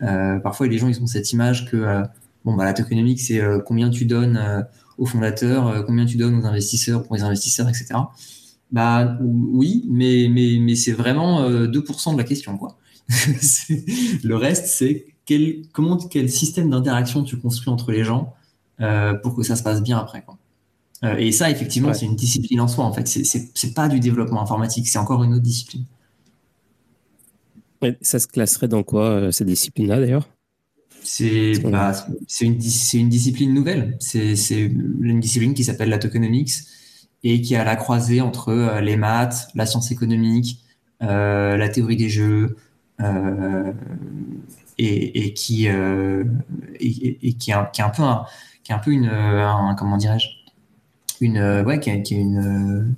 [0.00, 2.02] Euh, parfois, les gens ils ont cette image que
[2.46, 4.66] bon, bah, la tokenomics, c'est combien tu donnes
[4.96, 7.88] aux fondateurs, combien tu donnes aux investisseurs pour les investisseurs, etc.
[8.72, 12.58] Bah oui, mais c'est vraiment 2% de la question.
[14.22, 18.34] le reste, c'est quel, comment, quel système d'interaction tu construis entre les gens
[18.80, 20.22] euh, pour que ça se passe bien après.
[20.22, 20.38] Quoi.
[21.04, 22.84] Euh, et ça, effectivement, c'est une discipline en soi.
[22.84, 25.84] En fait, c'est pas du développement informatique, c'est encore une autre discipline.
[28.00, 30.28] ça se classerait dans quoi euh, cette discipline-là d'ailleurs?
[31.02, 31.92] C'est bah,
[32.40, 32.58] une,
[32.94, 33.96] une, discipline nouvelle.
[34.00, 36.52] C'est une discipline qui s'appelle la tokenomics
[37.22, 40.60] et qui a la croisée entre les maths, la science économique,
[41.00, 42.56] la théorie des jeux,
[43.00, 43.72] euh,
[44.76, 46.24] et, qui euh,
[46.80, 49.10] est un, peu une
[49.76, 50.26] comment dirais-je?
[51.20, 52.96] Une ouais qui, est une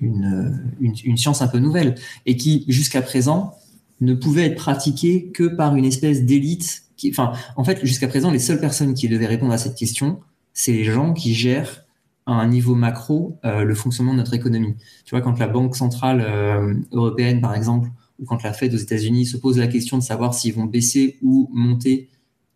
[0.00, 1.94] une, une, science un peu nouvelle
[2.26, 3.54] et qui jusqu'à présent
[4.00, 8.38] ne pouvait être pratiquée que par une espèce d'élite enfin en fait jusqu'à présent les
[8.38, 10.20] seules personnes qui devaient répondre à cette question
[10.52, 11.84] c'est les gens qui gèrent
[12.26, 14.76] à un niveau macro euh, le fonctionnement de notre économie.
[15.04, 16.24] Tu vois quand la banque centrale
[16.92, 17.88] européenne par exemple
[18.18, 21.18] ou quand la Fed aux États-Unis se pose la question de savoir s'ils vont baisser
[21.22, 22.08] ou monter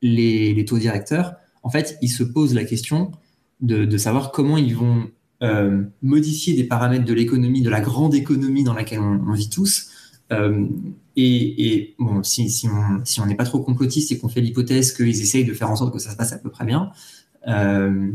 [0.02, 3.12] les, taux directeurs, en fait, ils se posent la question
[3.60, 5.08] de, savoir comment ils vont
[5.42, 9.90] euh, modifier des paramètres de l'économie, de la grande économie dans laquelle on, vit tous.
[10.32, 10.66] Euh,
[11.14, 12.68] et, bon, si,
[13.20, 15.92] on n'est pas trop complotiste et qu'on fait l'hypothèse qu'ils essayent de faire en sorte
[15.92, 16.90] que ça se passe à peu près bien,
[17.46, 18.12] euh,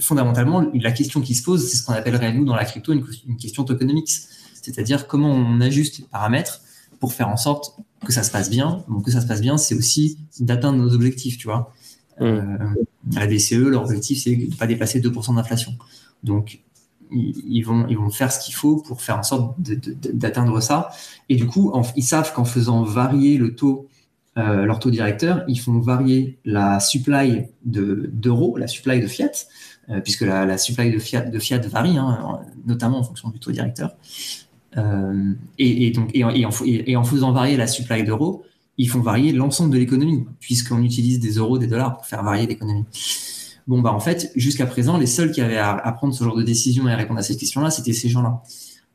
[0.00, 3.04] fondamentalement, la question qui se pose, c'est ce qu'on appellerait nous dans la crypto une,
[3.26, 4.10] une question tokenomics,
[4.62, 6.62] c'est-à-dire comment on ajuste les paramètres
[7.00, 7.76] pour faire en sorte
[8.06, 8.84] que ça se passe bien.
[8.88, 11.72] Donc que ça se passe bien, c'est aussi d'atteindre nos objectifs, tu vois.
[12.20, 12.24] Mm.
[12.24, 12.46] Euh,
[13.16, 15.72] à la BCE, leur objectif, c'est de ne pas dépasser 2% d'inflation.
[16.22, 16.60] Donc,
[17.12, 20.90] ils vont, ils vont faire ce qu'il faut pour faire en sorte d'atteindre ça.
[21.28, 23.88] Et du coup, ils savent qu'en faisant varier le taux,
[24.38, 29.32] euh, leur taux directeur, ils font varier la supply d'euros, la supply de fiat,
[29.88, 33.50] euh, puisque la, supply de fiat, de fiat varie, hein, notamment en fonction du taux
[33.50, 33.96] directeur.
[34.76, 38.44] Euh, et, donc, et, en, faisant varier la supply d'euros,
[38.78, 42.46] ils font varier l'ensemble de l'économie, puisqu'on utilise des euros, des dollars pour faire varier
[42.46, 42.84] l'économie.
[43.66, 46.42] Bon, bah en fait, jusqu'à présent, les seuls qui avaient à, prendre ce genre de
[46.42, 48.42] décision et à répondre à cette question-là, c'était ces gens-là.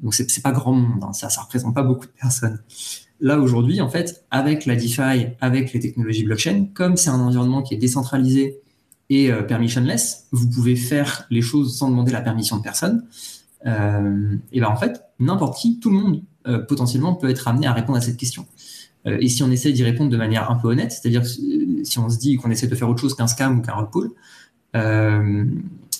[0.01, 1.13] Donc, c'est pas grand monde, hein.
[1.13, 2.59] ça, ça représente pas beaucoup de personnes.
[3.21, 7.61] Là, aujourd'hui, en fait, avec la DeFi, avec les technologies blockchain, comme c'est un environnement
[7.61, 8.59] qui est décentralisé
[9.09, 13.05] et euh, permissionless, vous pouvez faire les choses sans demander la permission de personne.
[13.65, 17.67] Euh, et ben en fait, n'importe qui, tout le monde euh, potentiellement peut être amené
[17.67, 18.45] à répondre à cette question.
[19.07, 22.09] Euh, et si on essaie d'y répondre de manière un peu honnête, c'est-à-dire si on
[22.09, 24.11] se dit qu'on essaie de faire autre chose qu'un scam ou qu'un rug pull,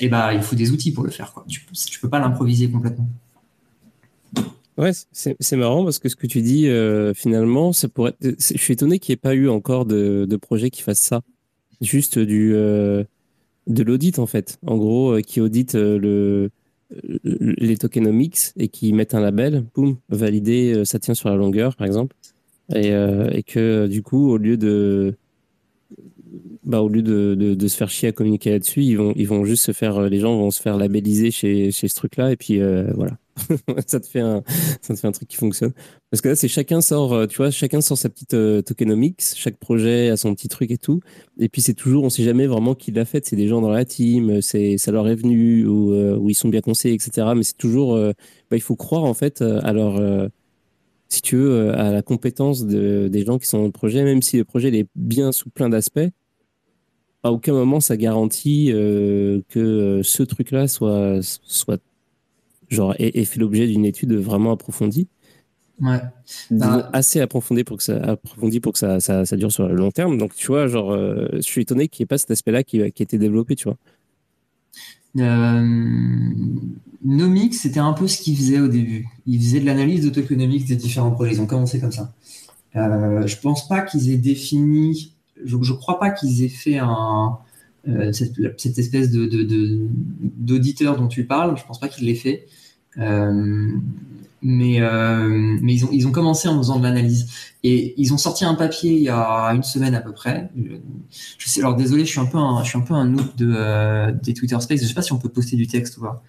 [0.02, 1.34] et ben il faut des outils pour le faire.
[1.48, 3.08] Tu, tu peux pas l'improviser complètement.
[4.78, 6.68] Ouais, c'est marrant parce que ce que tu dis,
[7.16, 8.16] finalement, ça pourrait.
[8.22, 11.22] je suis étonné qu'il n'y ait pas eu encore de, de projet qui fasse ça.
[11.80, 14.60] Juste du de l'audit en fait.
[14.68, 16.52] En gros, qui audite le
[17.24, 21.88] les tokenomics et qui mettent un label, boum, validé, ça tient sur la longueur, par
[21.88, 22.16] exemple.
[22.74, 25.16] Et, et que du coup, au lieu de
[26.64, 30.02] bah, de, se faire chier à communiquer là-dessus, ils vont, ils vont juste se faire,
[30.02, 32.60] les gens vont se faire labelliser chez, chez ce truc-là, et puis
[32.94, 33.18] voilà.
[33.88, 34.44] ça te fait un,
[34.82, 35.74] ça te fait un truc qui fonctionne.
[36.10, 39.22] Parce que là, c'est chacun sort, euh, tu vois, chacun sort sa petite euh, tokenomics,
[39.36, 41.02] chaque projet a son petit truc et tout.
[41.40, 43.26] Et puis c'est toujours, on sait jamais vraiment qui l'a fait.
[43.26, 46.50] C'est des gens dans la team, c'est, ça leur est venu ou, euh, ils sont
[46.50, 47.28] bien conseillés, etc.
[47.36, 50.30] Mais c'est toujours, bah, il faut croire en fait à leur,
[51.10, 54.22] si tu veux, à la compétence de, des gens qui sont dans le projet, même
[54.22, 56.10] si le projet est bien sous plein d'aspects.
[57.24, 61.82] À aucun moment ça garantit que ce truc-là soit, soit
[62.70, 65.08] genre, et, fait l'objet d'une étude vraiment approfondie.
[65.82, 66.00] Ouais.
[66.52, 69.76] Bah, assez approfondie pour que ça approfondi pour que ça, ça, ça, dure sur le
[69.76, 70.18] long terme.
[70.18, 72.78] Donc tu vois, genre, euh, je suis étonné qu'il n'y ait pas cet aspect-là qui,
[72.78, 73.78] qui a été développé, tu vois.
[75.18, 75.68] Euh,
[77.04, 79.08] Nomics, c'était un peu ce qu'ils faisaient au début.
[79.28, 81.34] Ils faisaient de l'analyse de tokenomics des différents projets.
[81.34, 82.14] Ils ont commencé comme ça.
[82.76, 85.14] Euh, je pense pas qu'ils aient défini.
[85.44, 87.38] Je, je crois pas qu'ils aient fait un,
[87.88, 89.30] euh, cette, espèce de,
[90.20, 92.48] d'auditeur dont tu parles, je pense pas qu'il l'ait fait.
[92.98, 93.72] Euh,
[94.42, 97.28] mais, euh, mais ils, ont, ils ont commencé en faisant de l'analyse.
[97.64, 100.50] Et ils ont sorti un papier il y a une semaine à peu près.
[101.38, 103.36] Je sais, alors désolé, je suis un peu un, je suis un peu un noob
[103.36, 104.82] de, des Twitter Space.
[104.82, 106.24] Je sais pas si on peut poster du texte ou pas.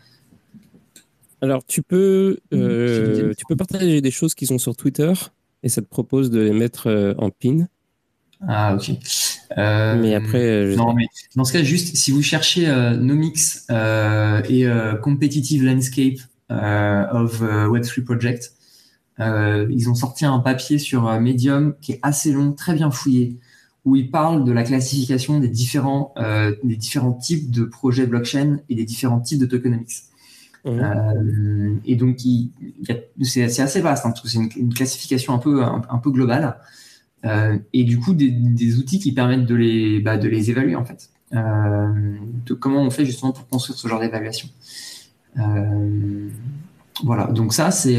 [1.41, 5.13] Alors tu peux, tu peux partager des choses qui sont sur Twitter
[5.63, 7.67] et ça te propose de les mettre en pin.
[8.47, 8.91] Ah, ok.
[9.57, 11.07] Euh, mais après, non, mais
[11.37, 14.67] dans ce cas, juste si vous cherchez euh, Nomics euh, et
[15.03, 16.19] Competitive Landscape
[16.51, 18.53] of Web3 Project,
[19.19, 23.39] ils ont sorti un papier sur Medium qui est assez long, très bien fouillé,
[23.85, 26.15] où ils parlent de la classification des différents,
[26.63, 30.03] des différents types de projets blockchain et des différents types de tokenomics.
[30.65, 31.79] Mmh.
[31.85, 32.19] et donc,
[33.23, 36.59] c'est assez vaste, hein, parce que c'est une, classification un peu, un peu globale.
[37.25, 40.85] Euh, et du coup, des, outils qui permettent de les, bah, de les évaluer en
[40.85, 41.11] fait.
[41.33, 44.49] Euh, de comment on fait justement pour construire ce genre d'évaluation.
[45.39, 46.29] Euh,
[47.03, 47.99] voilà, donc ça c'est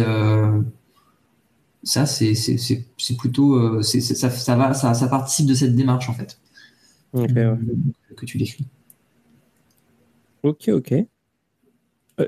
[1.83, 6.39] ça c'est plutôt ça, ça, va ça, ça, participe de cette démarche en fait
[7.13, 8.65] que tu décris.
[10.43, 10.93] Ok ok.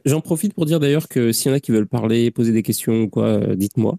[0.06, 2.62] J'en profite pour dire d'ailleurs que s'il y en a qui veulent parler, poser des
[2.62, 3.98] questions ou quoi, dites-moi.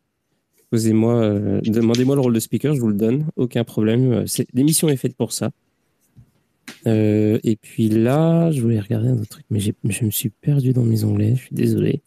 [0.70, 4.12] Posez-moi, euh, demandez-moi le rôle de speaker, je vous le donne, aucun problème.
[4.12, 5.50] Euh, l'émission est faite pour ça.
[6.86, 10.72] Euh, et puis là, je voulais regarder un autre truc, mais je me suis perdu
[10.72, 12.02] dans mes onglets, je suis désolé.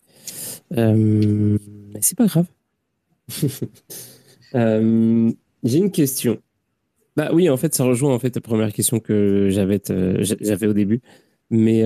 [0.72, 1.60] mais
[2.00, 2.48] c'est pas grave.
[5.66, 6.40] J'ai une question.
[7.16, 9.82] Bah oui, en fait, ça rejoint en fait la première question que j'avais
[10.20, 11.02] j'avais au début.
[11.50, 11.84] Mais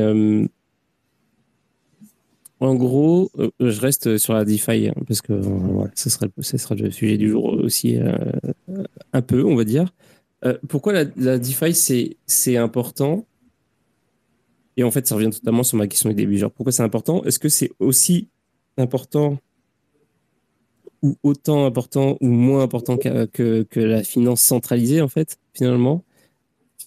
[2.59, 6.91] en gros, euh, je reste sur la DeFi hein, parce que euh, ce, sera, le
[6.91, 8.15] sujet du jour aussi euh,
[9.13, 9.93] un peu, on va dire.
[10.67, 13.25] pourquoi la, DeFi c'est important?
[14.75, 16.37] Et en fait, ça revient totalement sur ma question du début.
[16.37, 17.23] Genre, pourquoi c'est important?
[17.23, 18.27] Est-ce que c'est aussi
[18.77, 19.39] important
[21.03, 23.25] ou autant important ou moins important que,
[23.63, 26.03] que, la finance centralisée en fait, finalement?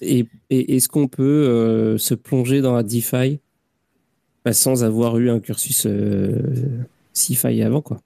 [0.00, 3.40] Et est-ce qu'on peut se plonger dans la DeFi?
[4.45, 8.01] Bah, sans avoir eu un cursus euh, si faillé avant, quoi.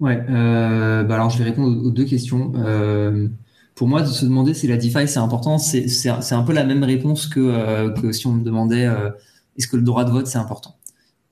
[0.00, 2.52] Ouais, euh, bah alors je vais répondre aux deux questions.
[2.56, 3.28] Euh,
[3.76, 6.82] pour moi, de se demander si la DeFi c'est important, c'est un peu la même
[6.82, 8.88] réponse que, si on me demandait
[9.56, 10.76] est-ce que le droit de vote c'est important?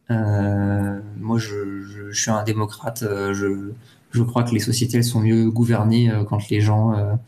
[0.09, 3.01] moi, je, je, suis un démocrate.
[3.03, 3.73] Je,
[4.13, 7.19] je, crois que les sociétés elles sont mieux gouvernées quand les gens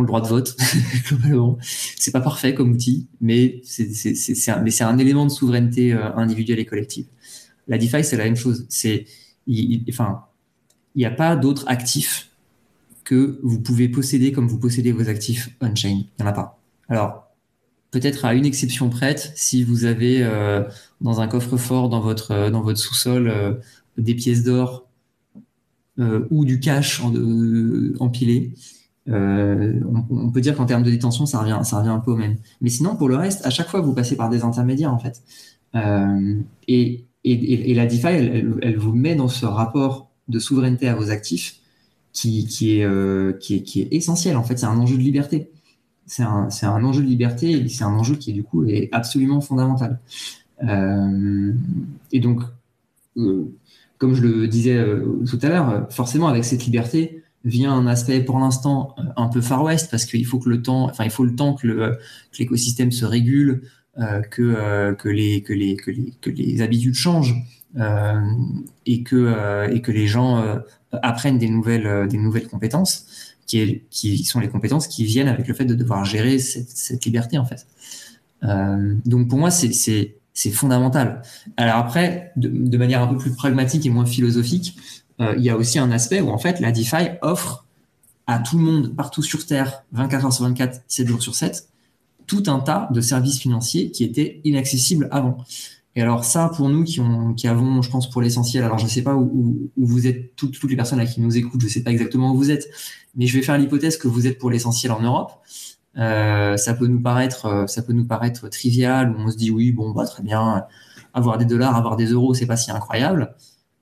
[0.00, 0.56] le droit de vote,
[1.08, 1.58] globalement.
[1.60, 7.06] C'est pas parfait comme outil, mais c'est un, élément de souveraineté euh, individuelle et collective.
[7.68, 8.66] La DeFi, c'est la même chose.
[8.68, 9.04] C'est,
[9.90, 10.24] enfin,
[10.94, 12.30] il n'y a pas d'autres actifs
[13.04, 15.88] que vous pouvez posséder comme vous possédez vos actifs on-chain.
[15.90, 16.58] Il n'y en a pas.
[16.88, 17.30] Alors,
[17.90, 20.62] peut-être à une exception prête, si vous avez euh,
[21.02, 23.60] dans un coffre-fort dans votre, euh, dans votre sous-sol
[23.98, 24.88] des pièces d'or
[26.30, 27.02] ou du cash
[28.00, 28.54] empilé,
[29.08, 29.80] euh,
[30.10, 32.36] on, peut dire qu'en termes de détention, ça revient, ça revient un peu au même.
[32.60, 35.22] Mais sinon, pour le reste, à chaque fois, vous passez par des intermédiaires, en fait.
[35.74, 36.36] Euh,
[36.68, 41.60] et, la DeFi, elle, vous met dans ce rapport de souveraineté à vos actifs
[42.12, 44.36] qui, euh, est essentiel.
[44.36, 45.50] En fait, c'est un enjeu de liberté.
[46.06, 49.40] C'est un, un, enjeu de liberté et c'est un enjeu qui, du coup, est absolument
[49.40, 49.98] fondamental.
[50.60, 52.42] et donc,
[53.14, 54.84] comme je le disais
[55.28, 59.62] tout à l'heure, forcément, avec cette liberté, vient un aspect pour l'instant un peu Far
[59.64, 61.96] West parce qu'il faut que le temps, enfin il faut le temps que
[62.38, 63.62] l'écosystème se régule,
[64.30, 67.36] que, que, les, que, les, que, les, que les habitudes changent
[68.86, 70.60] et, que, et que les gens
[70.92, 75.54] apprennent des nouvelles, des nouvelles compétences qui, qui sont les compétences qui viennent avec le
[75.54, 77.66] fait de devoir gérer cette, cette liberté en fait.
[79.04, 81.22] donc pour moi, c'est fondamental.
[81.56, 84.76] Alors après, de, manière un peu plus pragmatique et moins philosophique,
[85.22, 87.66] euh, il y a aussi un aspect où en fait la DeFi offre
[88.26, 91.68] à tout le monde partout sur Terre, 24 heures sur 24, 7 jours sur 7,
[92.26, 95.38] tout un tas de services financiers qui étaient inaccessibles avant.
[95.94, 97.00] Et alors ça, pour nous qui,
[97.48, 100.70] avons, je pense pour l'essentiel, alors je ne sais pas où, vous êtes, toutes, toutes
[100.70, 102.68] les personnes là qui nous écoutent, je ne sais pas exactement où vous êtes,
[103.14, 105.32] mais je vais faire l'hypothèse que vous êtes pour l'essentiel en Europe.
[105.98, 109.50] Euh, ça peut nous paraître, euh, ça peut nous paraître trivial, où on se dit
[109.50, 110.64] oui, bon, bah très bien,
[111.12, 113.34] avoir des dollars, avoir des euros, c'est pas si incroyable.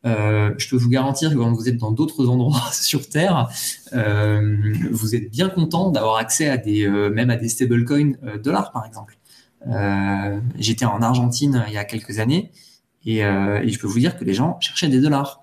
[0.06, 3.50] Euh, je peux vous garantir que quand vous êtes dans d'autres endroits sur Terre,
[3.92, 8.72] euh, vous êtes bien content d'avoir accès à des, euh, même à des stablecoins dollars,
[8.72, 9.18] par exemple.
[10.58, 12.50] J'étais en Argentine il y a quelques années
[13.04, 15.42] et, je peux vous dire que les gens cherchaient des dollars.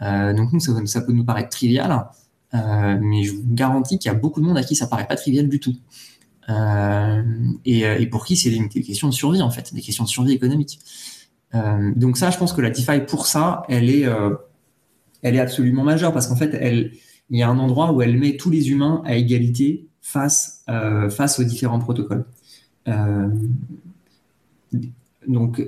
[0.00, 2.06] donc nous, ça, peut nous paraître trivial,
[2.54, 5.16] mais je vous garantis qu'il y a beaucoup de monde à qui ça paraît pas
[5.16, 5.76] trivial du tout.
[7.66, 10.80] Et, pour qui c'est des, questions de survie en fait, des questions de survie économique.
[11.54, 14.34] Euh, donc ça, je pense que la DeFi pour ça, elle est, euh,
[15.22, 16.92] elle est absolument majeure parce qu'en fait, elle,
[17.30, 21.10] il y a un endroit où elle met tous les humains à égalité face, euh,
[21.10, 22.24] face aux différents protocoles.
[22.88, 23.28] Euh,
[25.26, 25.62] donc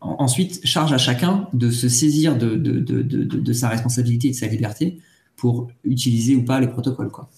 [0.00, 4.36] ensuite, charge à chacun de se saisir de, de, de, de, sa responsabilité et de
[4.36, 4.98] sa liberté
[5.36, 7.10] pour utiliser ou pas les protocoles.
[7.10, 7.28] Quoi.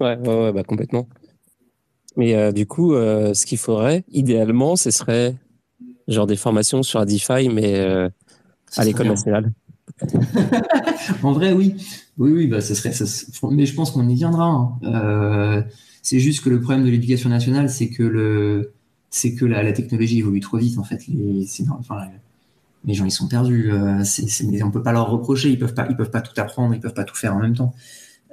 [0.00, 1.08] Ouais, ouais, ouais bah complètement.
[2.16, 5.36] Mais euh, du coup, euh, ce qu'il faudrait, idéalement, ce serait
[6.08, 8.08] genre des formations sur la DeFi, mais euh,
[8.76, 9.52] à l'école nationale.
[11.22, 11.74] en vrai, oui.
[12.18, 12.92] Oui, oui, bah, ce serait,
[13.50, 14.46] mais je pense qu'on y viendra.
[14.82, 15.64] Hein.
[16.02, 18.72] c'est juste que le problème de l'éducation nationale, c'est que le,
[19.10, 21.06] c'est que la, la, technologie évolue trop vite, en fait.
[21.06, 22.08] Les, enfin,
[22.84, 23.70] les gens, ils sont perdus.
[23.72, 25.50] on peut pas leur reprocher.
[25.50, 26.74] Ils peuvent pas, ils peuvent pas tout apprendre.
[26.74, 27.74] Ils peuvent pas tout faire en même temps.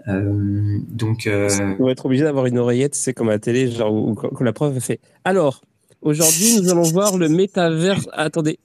[0.08, 1.50] Euh, donc, euh,
[1.80, 4.44] on va être obligé d'avoir une oreillette, c'est comme à la télé, genre où, quand
[4.44, 5.00] la prof fait.
[5.24, 5.62] Alors,
[6.02, 8.08] aujourd'hui, nous allons voir le métaverse.
[8.14, 8.60] Attendez.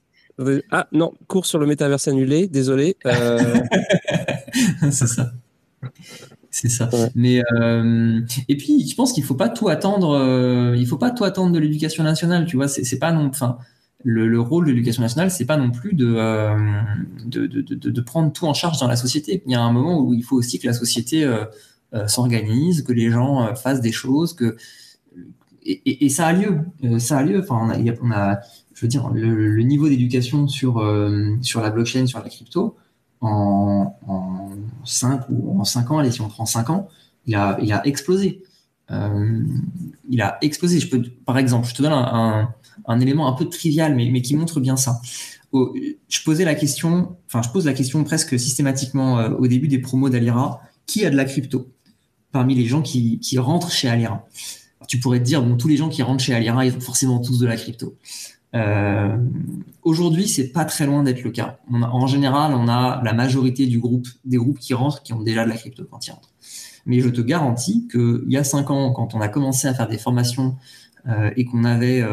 [0.70, 2.46] Ah non, cours sur le métaverse annulé.
[2.46, 2.96] Désolé.
[3.06, 3.38] Euh.
[4.90, 5.32] c'est ça.
[6.50, 6.88] C'est ça.
[7.14, 10.16] Mais euh, et puis je pense qu'il faut pas tout attendre.
[10.16, 12.46] Euh, il faut pas tout attendre de l'éducation nationale.
[12.46, 13.26] Tu vois, c'est pas non.
[13.26, 13.58] Enfin,
[14.04, 16.56] le, rôle de l'éducation nationale, c'est pas non plus euh,
[17.24, 19.42] de, de, de, prendre tout en charge dans la société.
[19.46, 21.44] Il y a un moment où il faut aussi que la société euh,
[21.94, 24.56] euh, s'organise, que les gens fassent des choses, que
[25.62, 26.60] et, ça a lieu,
[26.98, 27.40] ça a lieu.
[27.40, 27.70] Enfin,
[28.02, 28.40] on a,
[28.74, 30.82] je veux dire, le, niveau d'éducation sur
[31.42, 32.76] sur la blockchain, sur la crypto,
[33.20, 34.48] en, en
[34.84, 36.88] 5 ou en 5 ans, allez, si on prend 5 ans,
[37.26, 38.42] il a, il a explosé.
[38.88, 40.80] il a explosé.
[40.80, 42.54] Je peux, par exemple, je te donne un
[43.00, 45.00] élément un peu trivial, mais, qui montre bien ça.
[45.52, 49.78] je posais la question, enfin, je pose la question presque systématiquement euh, au début des
[49.78, 51.68] promos d'Alira qui a de la crypto
[52.32, 54.26] parmi les gens qui, rentrent chez Alira?
[54.88, 57.20] Tu pourrais te dire, bon, tous les gens qui rentrent chez Alira, ils ont forcément
[57.20, 57.96] tous de la crypto.
[58.54, 59.16] Euh,
[59.82, 61.58] Aujourd'hui, c'est pas très loin d'être le cas.
[61.72, 65.44] En général, on a la majorité du groupe, des groupes qui rentrent, qui ont déjà
[65.44, 66.32] de la crypto quand ils rentrent.
[66.84, 69.88] Mais je te garantis qu'il y a cinq ans, quand on a commencé à faire
[69.88, 70.56] des formations
[71.08, 72.04] euh, et qu'on avait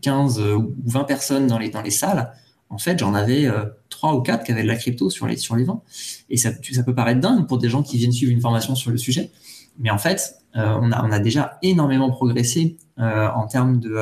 [0.00, 2.32] 15 euh, ou 20 personnes dans les, dans les salles,
[2.70, 5.36] en fait, j'en avais euh, trois ou quatre qui avaient de la crypto sur les,
[5.36, 5.82] sur les 20.
[6.30, 6.52] Et ça,
[6.84, 9.30] peut paraître dingue pour des gens qui viennent suivre une formation sur le sujet.
[9.78, 13.96] Mais en fait, on, a, on a déjà énormément progressé en termes de,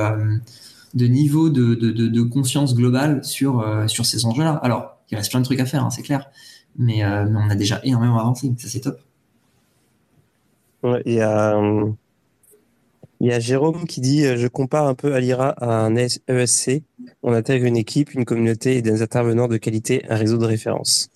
[0.94, 4.52] de niveau de, de, de, conscience globale sur, sur ces enjeux-là.
[4.62, 6.30] Alors, il reste plein de trucs à faire, hein, c'est clair.
[6.76, 8.52] Mais, on a déjà énormément avancé.
[8.58, 8.98] Ça, c'est top.
[11.06, 11.54] Y a
[13.20, 16.82] il y a Jérôme qui dit euh, Je compare un peu Alira à un ESC.
[17.22, 21.08] On intègre une équipe, une communauté et des intervenants de qualité, un réseau de référence.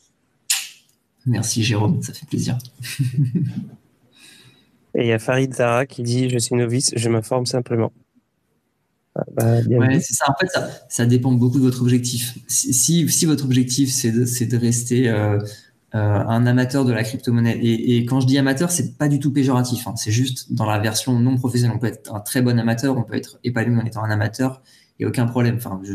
[1.27, 2.59] Merci Jérôme, ça fait plaisir.
[4.95, 7.93] et il y a Farid Zara qui dit Je suis novice, je m'informe simplement.
[9.15, 10.25] Ah, bah, ouais, c'est ça.
[10.29, 10.49] En fait,
[10.89, 12.39] ça, dépend beaucoup de votre objectif.
[12.49, 15.39] Si, si, votre objectif, c'est de, de, rester euh,
[15.95, 17.59] un amateur de la crypto-monnaie.
[17.59, 19.87] Et, et, quand je dis amateur, c'est pas du tout péjoratif.
[19.87, 19.95] Hein.
[19.97, 21.77] C'est juste dans la version non professionnelle.
[21.77, 24.63] On peut être un très bon amateur, on peut être épanoui en étant un amateur.
[25.05, 25.57] A aucun problème.
[25.57, 25.93] Enfin, je,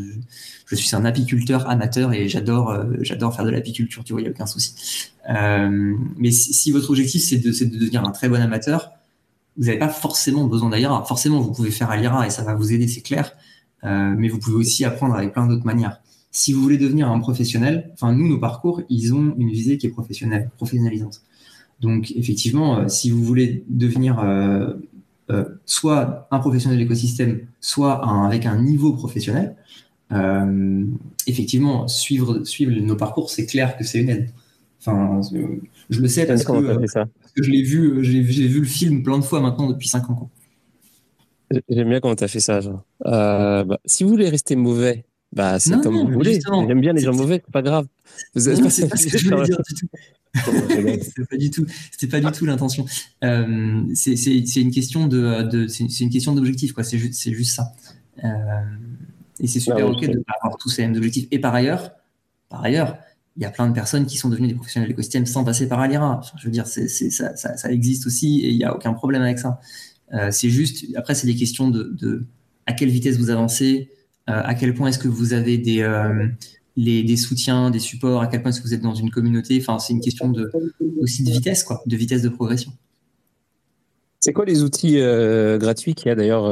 [0.66, 4.04] je, suis un apiculteur amateur et j'adore, euh, j'adore faire de l'apiculture.
[4.04, 5.12] Tu vois, il n'y a aucun souci.
[5.30, 8.92] Euh, mais si, si, votre objectif c'est de, de, devenir un très bon amateur,
[9.58, 11.04] vous n'avez pas forcément besoin d'Alira.
[11.06, 13.32] Forcément, vous pouvez faire Alira et ça va vous aider, c'est clair.
[13.84, 16.02] Euh, mais vous pouvez aussi apprendre avec plein d'autres manières
[16.38, 19.88] si vous voulez devenir un professionnel, enfin nous, nos parcours, ils ont une visée qui
[19.88, 21.22] est professionnelle, professionnalisante.
[21.82, 24.74] Donc effectivement, euh, si vous voulez devenir euh,
[25.66, 27.94] soit un professionnel de l'écosystème, soit
[28.26, 29.56] avec un niveau professionnel,
[31.26, 34.30] effectivement, suivre, suivre nos parcours, c'est clair que c'est une aide.
[34.80, 35.22] Enfin,
[35.90, 36.54] je le sais parce que,
[37.36, 40.30] je l'ai vu, j'ai vu le film plein de fois maintenant depuis 5 ans.
[41.70, 42.62] J'aime bien comment tu as fait ça.
[42.62, 42.84] Genre.
[43.06, 46.40] Euh, bah, si vous voulez rester mauvais, bah, c'est comme vous voulez.
[46.68, 47.88] J'aime bien les gens mauvais, c'est pas grave.
[48.36, 49.88] C'est pas, ce que je voulais dire du tout.
[50.36, 52.86] C'était pas du tout, c'était pas du tout l'intention.
[53.24, 56.84] Euh, c'est une question de, de c'est une question d'objectif quoi.
[56.84, 57.74] C'est juste, c'est juste ça.
[58.24, 58.28] Euh,
[59.40, 61.28] et c'est super ok de avoir tous ces mêmes objectifs.
[61.32, 61.92] Et par ailleurs,
[62.50, 62.98] par ailleurs,
[63.36, 65.68] il y a plein de personnes qui sont devenues des professionnels de l'écosystème sans passer
[65.68, 66.18] par Alira.
[66.20, 68.94] Enfin, je veux dire, c'est, ça, ça, ça, existe aussi et il n'y a aucun
[68.94, 69.60] problème avec ça.
[70.14, 72.26] Euh, c'est juste, après, c'est des questions de,
[72.66, 73.90] à quelle vitesse vous avancez,
[74.28, 76.28] à quel point est-ce que vous avez des, euh,
[76.76, 79.58] les, des soutiens, des supports, à quel point est-ce que vous êtes dans une communauté?
[79.62, 80.52] Enfin, c'est une question de,
[81.00, 82.72] aussi de vitesse, quoi, de vitesse de progression.
[84.20, 85.00] C'est quoi les outils
[85.60, 86.44] gratuits qu'il y a d'ailleurs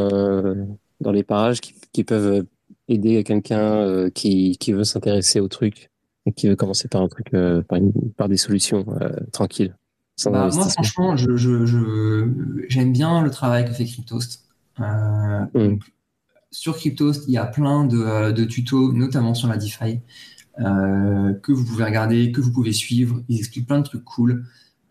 [1.01, 2.45] dans les parages qui, peuvent
[2.87, 5.89] aider quelqu'un qui, qui, veut s'intéresser au truc
[6.25, 7.79] et qui veut commencer par un truc, par,
[8.15, 8.85] par, des solutions
[9.33, 9.75] tranquilles
[10.23, 14.45] bah, moi, franchement, j'aime je, bien le travail que fait Cryptost.
[14.79, 15.79] Euh, mm.
[16.55, 19.99] Sur Cryptost, il y a plein de, de tutos, notamment sur la DeFi,
[20.59, 23.21] euh, que vous pouvez regarder, que vous pouvez suivre.
[23.29, 24.45] Ils expliquent plein de trucs cool.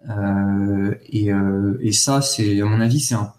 [0.09, 3.33] Euh, et, ça, c'est, à mon avis, c'est un,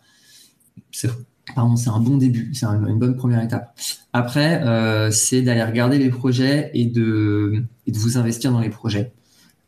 [1.99, 3.77] bon début, c'est une bonne première étape.
[4.11, 4.61] Après,
[5.11, 9.13] c'est d'aller regarder les projets et de, vous investir dans les projets.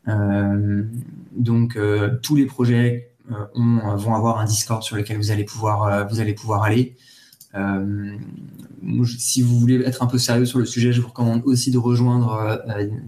[0.08, 0.84] Euh,
[1.32, 5.82] donc euh, tous les projets euh, vont avoir un Discord sur lequel vous allez pouvoir
[6.62, 6.96] aller.
[9.18, 11.78] Si vous voulez être un peu sérieux sur le sujet, je vous recommande aussi de
[11.78, 12.62] rejoindre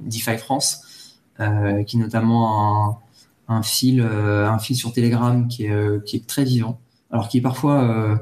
[0.07, 1.43] DeFi France, qui
[1.97, 3.01] est notamment
[3.49, 6.81] un, fil, un fil sur Telegram qui est, très vivant,
[7.11, 8.19] alors qui est parfois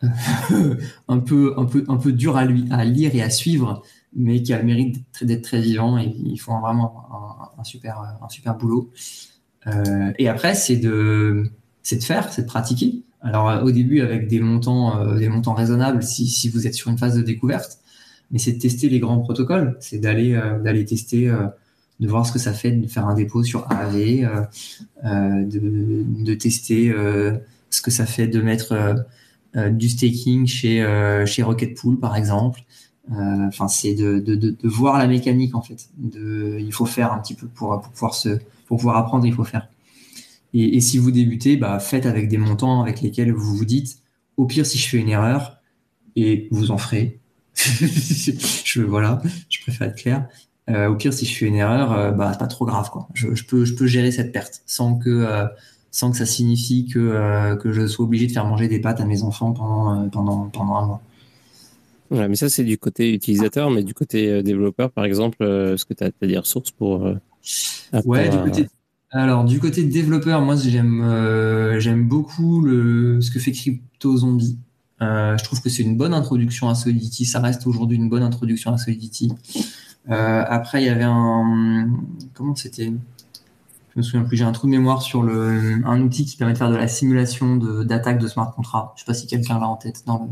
[1.08, 3.82] un peu, un un dur à, lire et à suivre,
[4.14, 8.52] mais qui a le mérite d'être très vivant et ils font vraiment un, super, un
[8.54, 8.90] boulot.
[9.66, 11.50] Euh, et après, c'est de
[12.00, 13.02] faire, c'est de pratiquer.
[13.20, 16.90] Alors euh, au début avec des montants, euh, des montants raisonnables si, vous êtes sur
[16.90, 17.78] une phase de découverte,
[18.30, 21.32] mais c'est de tester les grands protocoles, c'est d'aller d'aller tester,
[22.00, 24.46] de voir ce que ça fait de faire un dépôt sur AAV,
[25.02, 26.94] de, tester
[27.70, 28.96] ce que ça fait de mettre
[29.54, 32.60] du staking chez chez Rocketpool par exemple.
[33.12, 35.88] Euh, enfin, c'est de, de, de, voir la mécanique en fait.
[36.02, 39.44] Il faut faire un petit peu pour, pour pouvoir se, pour pouvoir apprendre, il faut
[39.44, 39.68] faire.
[40.54, 43.98] Et, et, si vous débutez, bah, faites avec des montants avec lesquels vous vous dites,
[44.36, 45.58] au pire, si je fais une erreur,
[46.16, 47.20] et vous en ferez.
[47.54, 50.28] je voilà, je préfère être clair.
[50.68, 53.08] Euh, au pire, si je fais une erreur, euh, bah pas trop grave quoi.
[53.14, 55.46] Je, je, peux, je peux gérer cette perte sans que, euh,
[55.90, 59.00] sans que ça signifie que, euh, que je sois obligé de faire manger des pâtes
[59.00, 61.02] à mes enfants pendant, pendant, pendant un mois.
[62.10, 65.92] Ouais, mais ça, c'est du côté utilisateur, mais du côté développeur, par exemple, est-ce que
[65.92, 67.02] tu as, des ressources pour.
[68.04, 68.66] Ouais, du côté.
[69.10, 71.02] Alors, du côté développeur, moi, j'aime
[71.78, 74.58] j'aime beaucoup le, ce que fait Crypto Zombie.
[75.00, 77.24] je trouve que c'est une bonne introduction à Solidity.
[77.24, 79.32] Ça reste aujourd'hui une bonne introduction à Solidity.
[80.08, 81.88] après, il y avait un.
[82.34, 82.92] Comment c'était?
[83.98, 84.36] Je me souviens plus.
[84.36, 86.88] J'ai un trou de mémoire sur le, un outil qui permet de faire de la
[86.88, 88.90] simulation d'attaque de, smart contract.
[88.96, 90.28] Je sais pas si quelqu'un l'a en tête dans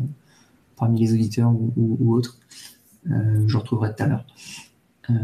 [0.76, 2.38] parmi les auditeurs ou, autres.
[3.10, 4.26] Euh, je retrouverai tout à l'heure.
[5.10, 5.14] Euh,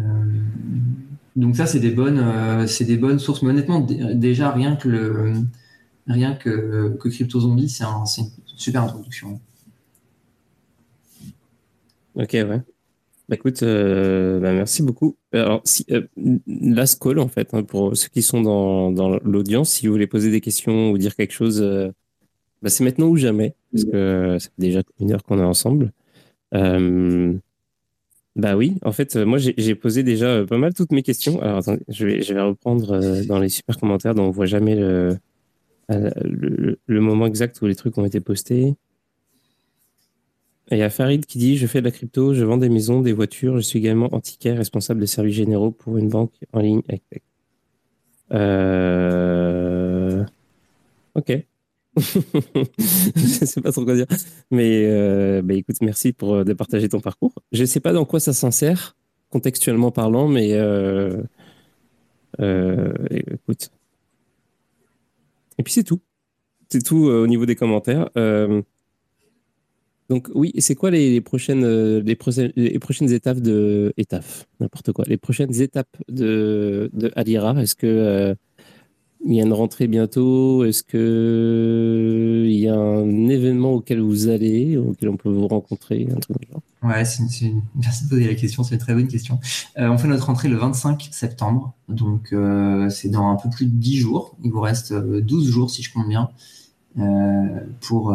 [1.36, 3.42] donc ça, c'est des bonnes, euh, c'est des bonnes sources.
[3.42, 5.32] Mais honnêtement, déjà rien que le,
[6.06, 9.40] rien que, que Crypto Zombie, c'est un, une super introduction.
[12.14, 12.62] Ok, ouais.
[13.28, 15.16] Bah, écoute, bah, merci beaucoup.
[15.32, 15.86] Alors, si,
[16.46, 20.06] last call, en fait, hein, pour ceux qui sont dans, dans l'audience, si vous voulez
[20.06, 21.62] poser des questions ou dire quelque chose,
[22.60, 25.92] bah, c'est maintenant ou jamais, parce que ça fait déjà une heure qu'on est ensemble.
[28.36, 31.40] Euh, bah oui, en fait, moi j'ai posé déjà euh, pas mal toutes mes questions.
[31.42, 35.18] Alors attendez, je vais, reprendre euh, dans les super commentaires dont on voit jamais le,
[36.88, 38.74] moment exact où les trucs ont été postés.
[40.70, 43.00] il y a Farid qui dit Je fais de la crypto, je vends des maisons,
[43.00, 46.82] des voitures, je suis également antiquaire, responsable des services généraux pour une banque en ligne.
[48.32, 50.24] Euh...
[51.14, 51.44] Ok.
[51.97, 54.07] je sais pas trop quoi dire.
[54.51, 57.34] Mais euh, bah, écoute, merci pour euh, de partager ton parcours.
[57.53, 58.97] Je sais pas dans quoi ça s'insère,
[59.30, 61.22] contextuellement parlant, mais euh,
[63.11, 63.70] écoute.
[65.59, 66.01] Et puis c'est tout.
[66.70, 68.09] C'est tout au niveau des commentaires.
[70.09, 71.66] donc oui, c'est quoi les, prochaines,
[71.99, 72.16] les,
[72.57, 74.24] les prochaines étapes de étapes,
[74.61, 78.34] n'importe quoi, les prochaines étapes de, de Alira Est-ce que
[79.24, 84.00] il y a une rentrée bientôt Est-ce que il il y a un événement auquel
[84.00, 86.62] vous allez, auquel on peut vous rencontrer, un truc genre?
[86.82, 87.22] Ouais, c'est
[87.74, 89.40] merci de poser la question, c'est une très bonne question.
[89.78, 93.66] Euh, on fait notre entrée le 25 septembre, donc euh, c'est dans un peu plus
[93.66, 94.36] de 10 jours.
[94.44, 96.28] Il vous reste 12 jours, si je compte bien,
[97.80, 98.14] pour,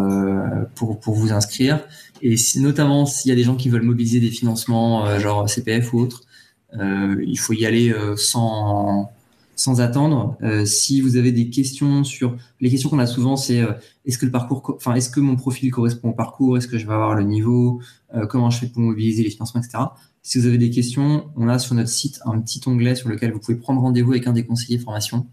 [0.76, 1.82] pour, pour vous inscrire.
[2.22, 5.93] Et si, notamment s'il y a des gens qui veulent mobiliser des financements, genre CPF
[5.93, 6.24] ou autre,
[6.74, 9.12] il faut y aller sans
[9.58, 10.38] sans attendre.
[10.43, 13.74] Euh, si vous avez des questions sur les questions qu'on a souvent, c'est euh,
[14.05, 16.86] est-ce que le parcours, enfin est-ce que mon profil correspond au parcours, est-ce que je
[16.86, 17.82] vais avoir le niveau,
[18.16, 19.84] euh, comment je fais pour mobiliser les financements, etc.
[20.22, 23.34] Si vous avez des questions, on a sur notre site un petit onglet sur lequel
[23.34, 25.26] vous pouvez prendre rendez-vous avec un des conseillers formation.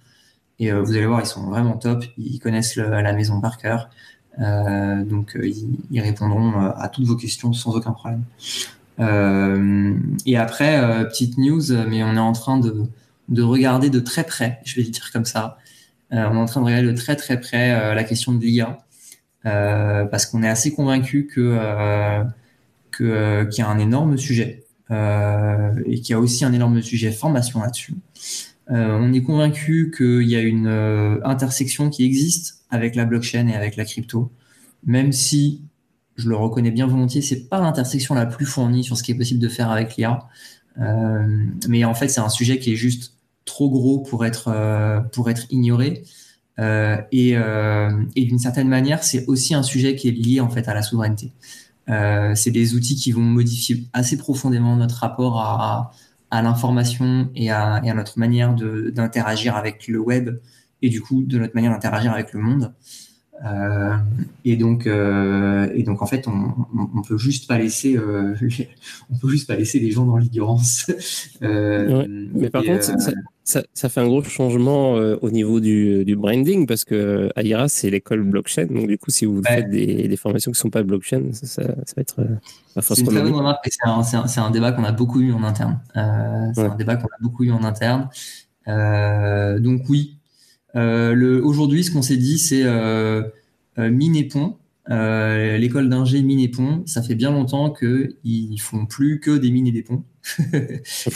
[0.58, 2.04] Et vous allez voir, ils sont vraiment top.
[2.16, 3.90] Ils connaissent la maison par cœur.
[4.38, 8.22] donc ils, ils, répondront à toutes vos questions sans aucun problème.
[10.26, 12.86] et après, petite news, mais on est en train de
[13.28, 15.58] de regarder de très près, je vais le dire comme ça.
[16.12, 18.40] Euh, on est en train de regarder de très très près euh, la question de
[18.40, 18.78] l'IA
[19.46, 22.24] euh, parce qu'on est assez convaincu que
[22.96, 27.60] qu'il y a un énorme sujet et qu'il y a aussi un énorme sujet formation
[27.60, 27.94] là-dessus.
[28.68, 30.68] on est convaincu qu'il y a une
[31.24, 34.30] intersection qui existe avec la blockchain et avec la crypto,
[34.86, 35.62] même si
[36.14, 39.16] je le reconnais bien volontiers, c'est pas l'intersection la plus fournie sur ce qui est
[39.16, 40.20] possible de faire avec l'IA.
[41.68, 43.13] mais en fait, c'est un sujet qui est juste
[43.44, 46.04] trop gros pour être, euh, pour être ignoré.
[46.60, 50.48] Euh, et, euh, et d'une certaine manière, c'est aussi un sujet qui est lié en
[50.48, 51.32] fait à la souveraineté.
[52.34, 55.92] c'est des outils qui vont modifier assez profondément notre rapport à,
[56.30, 60.30] à l'information et et à, notre manière d'interagir avec le web
[60.80, 62.72] et du coup de notre manière d'interagir avec le monde.
[63.44, 63.96] Euh,
[64.44, 66.54] et donc, euh, et donc en fait, on,
[66.94, 68.34] on, peut juste pas laisser, euh,
[69.10, 70.90] on peut juste pas laisser les gens dans l'ignorance.
[71.40, 73.12] mais par contre, ça,
[73.42, 77.90] ça, ça, fait un gros changement au niveau du, du, branding parce que Aira c'est
[77.90, 78.66] l'école blockchain.
[78.66, 81.62] Donc du coup, si vous faites des, des, formations qui sont pas blockchain, ça, ça,
[81.64, 82.20] va être.
[82.80, 83.02] C'est
[83.84, 85.80] un, un, un, débat qu'on a beaucoup eu en interne.
[86.54, 88.08] c'est un débat qu'on a beaucoup eu en interne.
[88.66, 90.16] donc oui,
[90.76, 93.22] euh, Aujourd'hui, ce qu'on s'est dit, c'est euh,
[93.78, 94.56] euh, mine et pont.
[94.88, 99.66] L'école d'ingé mine et pont, ça fait bien longtemps qu'ils font plus que des mines
[99.66, 100.04] et des ponts.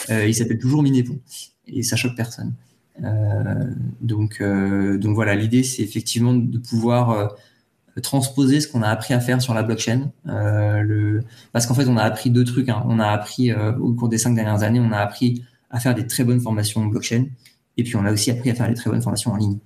[0.09, 1.19] ils s'appellent toujours mine et pont.
[1.67, 2.55] Et ça choque personne.
[4.01, 7.37] donc, donc voilà, l'idée, c'est effectivement de pouvoir
[8.03, 10.13] transposer ce qu'on a appris à faire sur la blockchain.
[11.53, 12.71] Parce qu'en fait, on a appris deux trucs.
[12.71, 12.83] Hein.
[12.87, 16.07] On a appris au cours des cinq dernières années, on a appris à faire des
[16.07, 17.27] très bonnes formations blockchain.
[17.79, 19.59] Et puis, on a aussi appris à faire des très bonnes formations en ligne.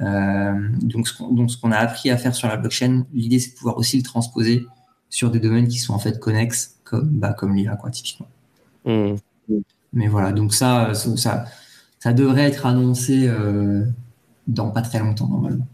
[0.00, 3.78] Euh, donc, ce qu'on a appris à faire sur la blockchain, l'idée, c'est de pouvoir
[3.78, 4.66] aussi le transposer
[5.08, 8.28] sur des domaines qui sont en fait connexes, comme, bah, comme l'IA, quoi, typiquement.
[8.84, 9.14] Mmh.
[9.92, 11.44] Mais voilà, donc ça, ça,
[12.00, 13.84] ça, devrait être annoncé euh,
[14.48, 15.66] dans pas très longtemps, normalement.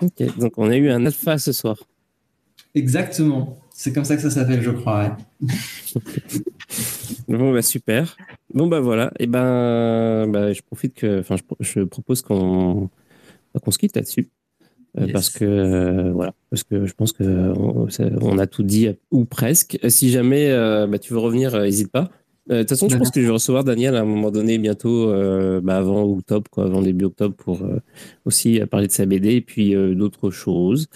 [0.00, 1.76] Ok, donc on a eu un alpha ce soir.
[2.74, 3.58] Exactement.
[3.72, 5.16] C'est comme ça que ça s'appelle, je crois.
[7.28, 8.16] bon, bah super.
[8.54, 9.12] Bon, bah voilà.
[9.18, 11.20] Et ben, bah, je profite que.
[11.20, 12.88] Enfin, je, propose qu'on
[13.62, 14.30] qu'on se quitte là-dessus.
[14.96, 17.52] Euh, parce que euh, voilà, parce que je pense que
[18.22, 19.78] on, a tout dit ou presque.
[19.88, 20.50] Si jamais
[20.88, 22.10] bah, tu veux revenir, n'hésite pas.
[22.48, 25.08] De toute façon, je pense que je vais recevoir Daniel à un moment donné bientôt,
[25.62, 27.60] bah, avant octobre, quoi, avant début octobre, pour
[28.24, 30.86] aussi parler de sa BD et puis d'autres choses.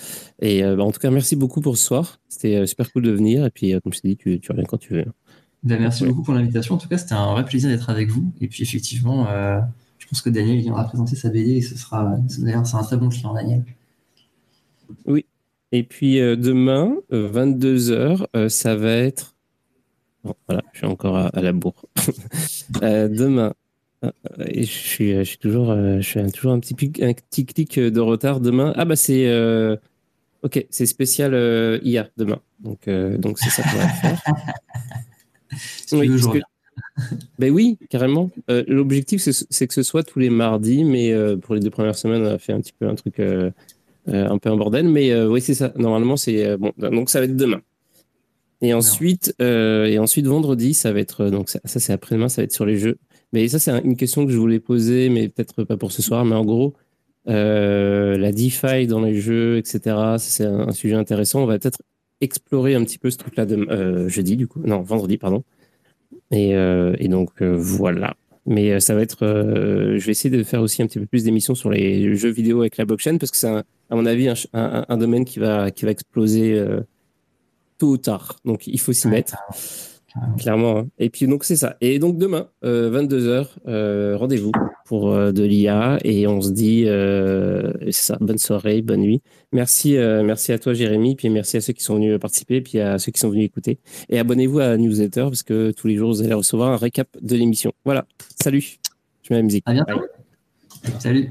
[0.41, 2.21] Et bah, en tout cas, merci beaucoup pour ce soir.
[2.29, 3.45] C'était super cool de venir.
[3.47, 5.07] Et puis, comme je t'ai dit, tu, tu reviens quand tu veux.
[5.65, 6.77] Ben, merci beaucoup pour l'invitation.
[6.77, 8.33] En tout cas, c'était un vrai plaisir d'être avec vous.
[8.41, 9.59] Et puis, effectivement, euh,
[9.99, 12.97] je pense que Daniel viendra présenter sa BD et ce sera, d'ailleurs, c'est un très
[12.97, 13.65] bon client, Daniel.
[15.05, 15.27] Oui.
[15.73, 19.35] Et puis, euh, demain, 22h, euh, ça va être.
[20.47, 21.87] voilà, je suis encore à, la bourre.
[22.81, 23.53] demain,
[24.03, 28.41] je suis, je suis toujours, je suis toujours un petit, un petit clic de retard.
[28.41, 29.29] Demain, ah bah c'est.
[30.43, 31.35] Ok, c'est spécial
[31.83, 32.41] IA demain.
[32.61, 34.23] Donc, donc c'est ça qu'on va faire.
[35.93, 36.09] oui,
[37.39, 38.31] ben oui, carrément.
[38.51, 41.97] Euh, l'objectif, c'est que ce soit tous les mardis, mais euh, pour les deux premières
[41.97, 43.51] semaines, on a fait un petit peu un truc euh,
[44.07, 44.89] un peu un bordel.
[44.89, 45.73] Mais oui, c'est ça.
[45.77, 46.73] Normalement, c'est bon.
[46.79, 47.61] Donc, ça va être demain.
[48.61, 52.53] Et ensuite, et ensuite vendredi, ça va être donc ça, c'est après-demain, ça va être
[52.53, 52.99] sur les jeux.
[53.33, 56.25] Mais ça, c'est une question que je voulais poser, mais peut-être pas pour ce soir.
[56.25, 56.75] Mais en gros,
[57.27, 60.17] la DeFi dans les jeux, etc.
[60.19, 61.43] C'est un, un, sujet intéressant.
[61.43, 61.83] On va peut-être
[62.21, 63.47] explorer un petit peu ce truc-là
[64.09, 64.61] jeudi, du coup.
[64.65, 65.45] Non, vendredi, pardon.
[66.31, 68.15] Et, euh, et donc, euh, voilà.
[68.47, 69.27] Mais ça va être.
[69.27, 72.61] je vais essayer de faire aussi un petit peu plus d'émissions sur les jeux vidéo
[72.61, 75.85] avec la blockchain parce que c'est, à mon avis, un, un, domaine qui va, qui
[75.85, 76.59] va exploser
[77.77, 78.37] tôt ou tard.
[78.47, 79.37] Donc, il faut s'y mettre.
[80.39, 80.79] Clairement.
[80.79, 80.89] Hein.
[80.99, 81.77] Et puis donc c'est ça.
[81.81, 84.53] Et donc demain, 22h, rendez-vous
[84.87, 88.17] pour de l'IA et on se dit c'est ça.
[88.21, 89.23] Bonne soirée, bonne nuit.
[89.53, 92.99] Merci, merci à toi Jérémy, puis merci à ceux qui sont venus participer, puis à
[92.99, 93.79] ceux qui sont venus écouter.
[94.09, 97.37] Et abonnez-vous à newsletter parce que tous les jours vous allez recevoir un récap de
[97.37, 97.73] l'émission.
[97.85, 98.07] Voilà.
[98.41, 98.79] Salut.
[99.23, 99.65] Je mets la musique.
[99.67, 100.01] À bientôt.
[100.99, 101.29] Salut.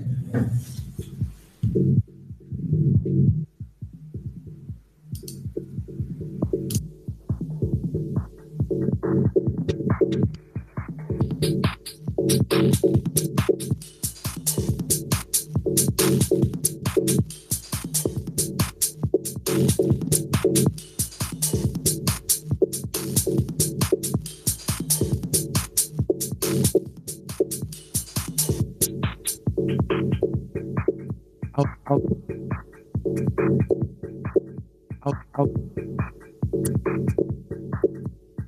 [35.07, 35.49] help help.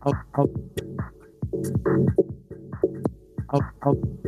[0.04, 0.69] Help help.
[3.52, 4.19] I'll, I'll